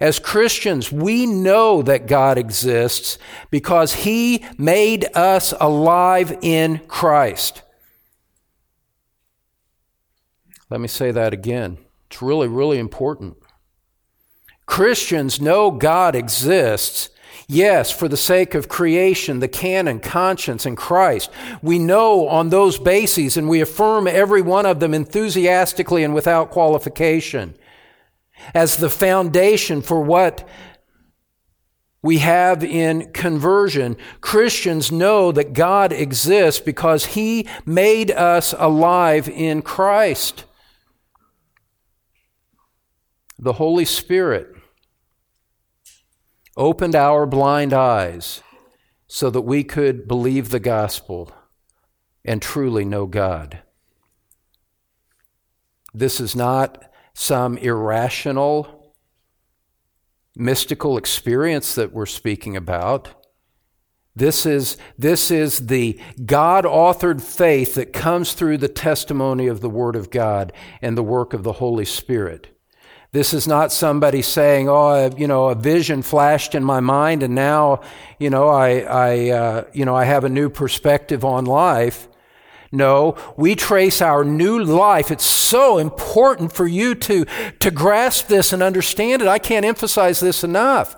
as 0.00 0.18
Christians, 0.18 0.92
we 0.92 1.26
know 1.26 1.80
that 1.82 2.06
God 2.06 2.38
exists 2.38 3.18
because 3.50 3.92
He 3.94 4.44
made 4.58 5.06
us 5.14 5.54
alive 5.60 6.36
in 6.42 6.78
Christ. 6.86 7.62
Let 10.68 10.80
me 10.80 10.88
say 10.88 11.12
that 11.12 11.32
again. 11.32 11.78
It's 12.10 12.20
really, 12.20 12.48
really 12.48 12.78
important. 12.78 13.36
Christians 14.66 15.40
know 15.40 15.70
God 15.70 16.16
exists 16.16 17.10
Yes, 17.48 17.90
for 17.90 18.08
the 18.08 18.16
sake 18.16 18.54
of 18.54 18.68
creation, 18.68 19.40
the 19.40 19.48
canon, 19.48 20.00
conscience, 20.00 20.66
and 20.66 20.76
Christ. 20.76 21.30
We 21.62 21.78
know 21.78 22.28
on 22.28 22.50
those 22.50 22.78
bases 22.78 23.36
and 23.36 23.48
we 23.48 23.60
affirm 23.60 24.06
every 24.06 24.42
one 24.42 24.66
of 24.66 24.80
them 24.80 24.94
enthusiastically 24.94 26.02
and 26.02 26.14
without 26.14 26.50
qualification 26.50 27.54
as 28.54 28.76
the 28.76 28.90
foundation 28.90 29.82
for 29.82 30.00
what 30.00 30.48
we 32.02 32.18
have 32.18 32.62
in 32.62 33.10
conversion. 33.12 33.96
Christians 34.20 34.92
know 34.92 35.32
that 35.32 35.52
God 35.52 35.92
exists 35.92 36.60
because 36.60 37.06
He 37.06 37.48
made 37.64 38.10
us 38.10 38.54
alive 38.56 39.28
in 39.28 39.62
Christ. 39.62 40.44
The 43.38 43.54
Holy 43.54 43.84
Spirit 43.84 44.55
opened 46.56 46.94
our 46.94 47.26
blind 47.26 47.72
eyes 47.72 48.42
so 49.06 49.30
that 49.30 49.42
we 49.42 49.62
could 49.62 50.08
believe 50.08 50.50
the 50.50 50.60
gospel 50.60 51.32
and 52.24 52.42
truly 52.42 52.84
know 52.84 53.06
God. 53.06 53.60
This 55.94 56.20
is 56.20 56.34
not 56.34 56.90
some 57.14 57.56
irrational, 57.58 58.92
mystical 60.34 60.98
experience 60.98 61.74
that 61.74 61.92
we're 61.92 62.04
speaking 62.06 62.56
about. 62.56 63.14
This 64.14 64.46
is, 64.46 64.76
this 64.98 65.30
is 65.30 65.66
the 65.66 66.00
God 66.24 66.64
authored 66.64 67.22
faith 67.22 67.74
that 67.74 67.92
comes 67.92 68.32
through 68.32 68.58
the 68.58 68.68
testimony 68.68 69.46
of 69.46 69.60
the 69.60 69.70
Word 69.70 69.94
of 69.94 70.10
God 70.10 70.52
and 70.80 70.96
the 70.96 71.02
work 71.02 71.32
of 71.32 71.42
the 71.42 71.54
Holy 71.54 71.84
Spirit. 71.84 72.55
This 73.12 73.32
is 73.32 73.46
not 73.46 73.72
somebody 73.72 74.22
saying, 74.22 74.68
"Oh, 74.68 75.10
you 75.16 75.26
know, 75.26 75.46
a 75.46 75.54
vision 75.54 76.02
flashed 76.02 76.54
in 76.54 76.64
my 76.64 76.80
mind, 76.80 77.22
and 77.22 77.34
now, 77.34 77.80
you 78.18 78.30
know, 78.30 78.48
I, 78.48 78.80
I, 78.80 79.30
uh, 79.30 79.64
you 79.72 79.84
know, 79.84 79.96
I 79.96 80.04
have 80.04 80.24
a 80.24 80.28
new 80.28 80.50
perspective 80.50 81.24
on 81.24 81.44
life." 81.44 82.08
No, 82.72 83.16
we 83.36 83.54
trace 83.54 84.02
our 84.02 84.24
new 84.24 84.62
life. 84.62 85.10
It's 85.10 85.24
so 85.24 85.78
important 85.78 86.52
for 86.52 86.66
you 86.66 86.94
to, 86.96 87.24
to 87.60 87.70
grasp 87.70 88.26
this 88.26 88.52
and 88.52 88.62
understand 88.62 89.22
it. 89.22 89.28
I 89.28 89.38
can't 89.38 89.64
emphasize 89.64 90.18
this 90.18 90.42
enough. 90.42 90.96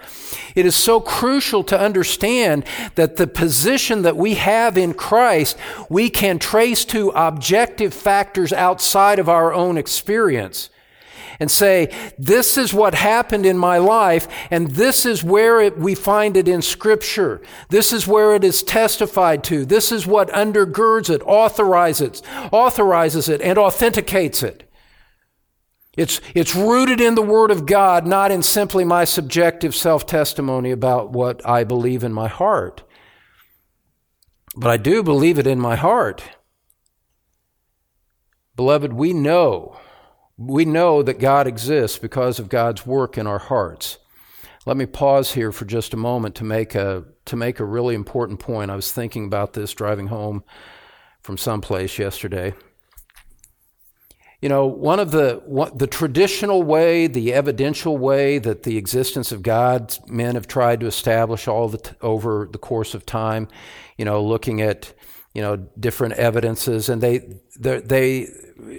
It 0.56 0.64
is 0.64 0.74
so 0.74 0.98
crucial 0.98 1.62
to 1.64 1.78
understand 1.78 2.64
that 2.94 3.16
the 3.16 3.26
position 3.26 4.02
that 4.02 4.16
we 4.16 4.34
have 4.34 4.78
in 4.78 4.94
Christ, 4.94 5.58
we 5.90 6.08
can 6.08 6.38
trace 6.38 6.84
to 6.86 7.10
objective 7.10 7.92
factors 7.92 8.52
outside 8.52 9.18
of 9.18 9.28
our 9.28 9.52
own 9.52 9.76
experience 9.76 10.70
and 11.40 11.50
say, 11.50 11.88
this 12.18 12.56
is 12.56 12.74
what 12.74 12.94
happened 12.94 13.46
in 13.46 13.56
my 13.56 13.78
life, 13.78 14.26
and 14.50 14.72
this 14.72 15.06
is 15.06 15.22
where 15.22 15.60
it, 15.60 15.78
we 15.78 15.94
find 15.94 16.36
it 16.36 16.48
in 16.48 16.62
Scripture. 16.62 17.40
This 17.68 17.92
is 17.92 18.06
where 18.06 18.34
it 18.34 18.42
is 18.42 18.62
testified 18.62 19.44
to. 19.44 19.64
This 19.64 19.92
is 19.92 20.06
what 20.06 20.30
undergirds 20.30 21.10
it, 21.10 21.22
authorizes, 21.22 22.22
authorizes 22.50 23.28
it, 23.28 23.40
and 23.40 23.58
authenticates 23.58 24.42
it. 24.42 24.68
It's, 25.96 26.20
it's 26.32 26.54
rooted 26.54 27.00
in 27.00 27.16
the 27.16 27.22
Word 27.22 27.50
of 27.50 27.66
God, 27.66 28.06
not 28.06 28.30
in 28.30 28.42
simply 28.42 28.84
my 28.84 29.04
subjective 29.04 29.74
self 29.74 30.06
testimony 30.06 30.70
about 30.70 31.10
what 31.10 31.44
I 31.44 31.64
believe 31.64 32.04
in 32.04 32.12
my 32.12 32.28
heart. 32.28 32.84
But 34.56 34.70
I 34.70 34.76
do 34.76 35.02
believe 35.02 35.38
it 35.38 35.46
in 35.46 35.60
my 35.60 35.76
heart. 35.76 36.22
Beloved, 38.54 38.92
we 38.92 39.12
know, 39.12 39.78
we 40.38 40.64
know 40.64 41.02
that 41.02 41.18
God 41.18 41.48
exists 41.48 41.98
because 41.98 42.38
of 42.38 42.48
God's 42.48 42.86
work 42.86 43.18
in 43.18 43.26
our 43.26 43.40
hearts. 43.40 43.98
Let 44.64 44.76
me 44.76 44.86
pause 44.86 45.32
here 45.32 45.50
for 45.50 45.64
just 45.64 45.92
a 45.92 45.96
moment 45.96 46.36
to 46.36 46.44
make 46.44 46.74
a, 46.74 47.04
to 47.24 47.36
make 47.36 47.58
a 47.58 47.64
really 47.64 47.96
important 47.96 48.38
point. 48.38 48.70
I 48.70 48.76
was 48.76 48.92
thinking 48.92 49.24
about 49.24 49.54
this 49.54 49.74
driving 49.74 50.06
home 50.06 50.44
from 51.20 51.36
someplace 51.36 51.98
yesterday. 51.98 52.54
You 54.40 54.48
know, 54.48 54.66
one 54.66 55.00
of 55.00 55.10
the 55.10 55.42
the 55.74 55.88
traditional 55.88 56.62
way, 56.62 57.08
the 57.08 57.34
evidential 57.34 57.98
way 57.98 58.38
that 58.38 58.62
the 58.62 58.76
existence 58.76 59.32
of 59.32 59.42
God 59.42 59.98
men 60.06 60.36
have 60.36 60.46
tried 60.46 60.78
to 60.78 60.86
establish 60.86 61.48
all 61.48 61.68
the 61.68 61.78
t- 61.78 61.96
over 62.00 62.48
the 62.48 62.58
course 62.58 62.94
of 62.94 63.04
time, 63.04 63.48
you 63.96 64.04
know, 64.04 64.22
looking 64.22 64.60
at 64.60 64.94
you 65.34 65.42
know 65.42 65.56
different 65.56 66.14
evidences, 66.14 66.88
and 66.88 67.02
they 67.02 67.38
they 67.56 68.28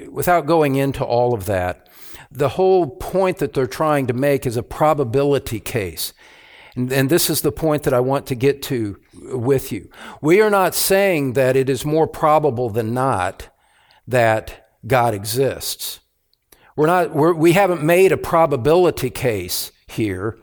without 0.10 0.46
going 0.46 0.76
into 0.76 1.04
all 1.04 1.34
of 1.34 1.46
that, 1.46 1.88
the 2.32 2.50
whole 2.50 2.88
point 2.88 3.38
that 3.38 3.54
they're 3.54 3.68
trying 3.68 4.08
to 4.08 4.14
make 4.14 4.46
is 4.46 4.58
a 4.58 4.64
probability 4.64 5.60
case. 5.60 6.14
And, 6.76 6.92
and, 6.92 7.10
this 7.10 7.30
is 7.30 7.42
the 7.42 7.52
point 7.52 7.84
that 7.84 7.94
I 7.94 8.00
want 8.00 8.28
to 8.28 8.36
get 8.36 8.62
to 8.64 9.00
with 9.14 9.72
you. 9.72 9.90
We 10.22 10.40
are 10.40 10.52
not 10.52 10.76
saying 10.76 11.34
that 11.34 11.56
it 11.56 11.70
is 11.70 11.84
more 11.84 12.08
probable 12.08 12.70
than 12.70 12.94
not 12.94 13.50
that 14.08 14.70
God 14.86 15.14
exists. 15.14 16.00
We're 16.76 16.88
not, 16.88 17.14
we're, 17.14 17.34
we 17.34 17.54
haven't 17.54 17.84
made 17.84 18.12
a 18.12 18.18
probability 18.18 19.10
case 19.10 19.72
here 19.88 20.38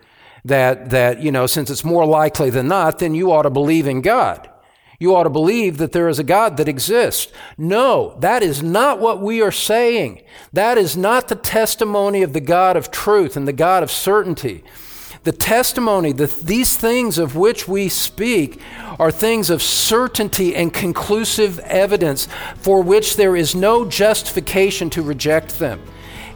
that, 0.45 0.91
that, 0.91 1.21
you 1.21 1.33
know, 1.33 1.47
since 1.47 1.71
it's 1.71 1.85
more 1.85 2.05
likely 2.05 2.51
than 2.51 2.69
not, 2.69 2.99
then 2.99 3.15
you 3.15 3.33
ought 3.33 3.43
to 3.43 3.51
believe 3.51 3.87
in 3.87 4.01
God. 4.01 4.51
You 4.99 5.15
ought 5.15 5.25
to 5.25 5.31
believe 5.31 5.79
that 5.79 5.93
there 5.93 6.09
is 6.09 6.19
a 6.19 6.25
God 6.25 6.57
that 6.57 6.69
exists. 6.69 7.31
No, 7.59 8.17
that 8.21 8.43
is 8.43 8.63
not 8.63 8.99
what 8.99 9.21
we 9.21 9.43
are 9.43 9.53
saying. 9.53 10.23
That 10.53 10.79
is 10.79 10.97
not 10.97 11.29
the 11.29 11.35
testimony 11.35 12.23
of 12.23 12.33
the 12.33 12.41
God 12.41 12.77
of 12.77 12.91
truth 12.91 13.37
and 13.37 13.47
the 13.47 13.53
God 13.53 13.83
of 13.83 13.91
certainty. 13.91 14.65
The 15.25 15.33
testimony, 15.33 16.13
that 16.13 16.41
these 16.43 16.77
things 16.77 17.19
of 17.19 17.35
which 17.35 17.67
we 17.67 17.89
speak, 17.89 18.61
are 18.99 19.11
things 19.11 19.51
of 19.51 19.61
certainty 19.61 20.55
and 20.55 20.73
conclusive 20.73 21.59
evidence 21.61 22.29
for 22.57 22.81
which 22.81 23.17
there 23.17 23.35
is 23.35 23.55
no 23.55 23.85
justification 23.85 24.89
to 24.91 25.03
reject 25.03 25.59
them. 25.59 25.83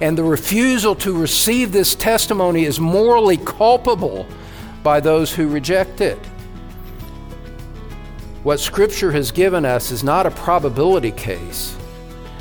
And 0.00 0.18
the 0.18 0.24
refusal 0.24 0.94
to 0.96 1.16
receive 1.16 1.72
this 1.72 1.94
testimony 1.94 2.64
is 2.64 2.80
morally 2.80 3.36
culpable 3.36 4.26
by 4.82 4.98
those 4.98 5.34
who 5.34 5.46
reject 5.46 6.00
it. 6.00 6.18
What 8.42 8.58
Scripture 8.58 9.12
has 9.12 9.30
given 9.30 9.66
us 9.66 9.90
is 9.90 10.02
not 10.02 10.24
a 10.24 10.30
probability 10.30 11.10
case. 11.10 11.76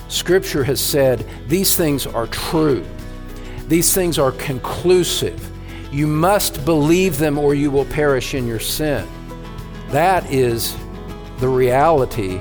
Scripture 0.08 0.64
has 0.64 0.80
said 0.80 1.26
these 1.48 1.76
things 1.76 2.08
are 2.08 2.28
true, 2.28 2.86
these 3.68 3.94
things 3.94 4.18
are 4.18 4.32
conclusive. 4.32 5.46
You 5.92 6.08
must 6.08 6.64
believe 6.66 7.18
them 7.18 7.38
or 7.38 7.54
you 7.54 7.70
will 7.70 7.86
perish 7.86 8.34
in 8.34 8.48
your 8.48 8.60
sin. 8.60 9.08
That 9.90 10.32
is 10.32 10.76
the 11.40 11.50
reality 11.50 12.40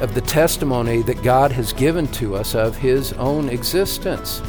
of 0.00 0.14
the 0.14 0.22
testimony 0.22 1.02
that 1.02 1.22
God 1.22 1.52
has 1.52 1.72
given 1.72 2.08
to 2.08 2.34
us 2.34 2.54
of 2.54 2.76
His 2.76 3.12
own 3.14 3.48
existence. 3.50 4.40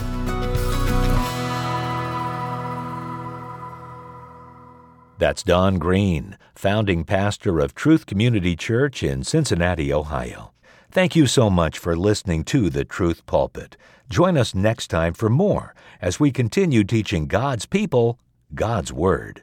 That's 5.20 5.42
Don 5.42 5.80
Green, 5.80 6.38
founding 6.54 7.04
pastor 7.04 7.60
of 7.60 7.74
Truth 7.74 8.06
Community 8.06 8.56
Church 8.56 9.02
in 9.02 9.24
Cincinnati, 9.24 9.92
Ohio. 9.92 10.52
Thank 10.92 11.16
you 11.16 11.26
so 11.26 11.50
much 11.50 11.80
for 11.80 11.96
listening 11.96 12.44
to 12.46 12.70
the 12.70 12.86
Truth 12.86 13.26
Pulpit. 13.26 13.78
Join 14.10 14.38
us 14.38 14.54
next 14.54 14.90
time 14.90 15.14
for 15.14 15.30
more 15.30 15.74
as 16.02 16.20
we 16.20 16.32
continue 16.32 16.84
teaching 16.84 17.26
God's 17.26 17.66
people 17.66 18.20
God's 18.54 18.94
Word. 18.94 19.42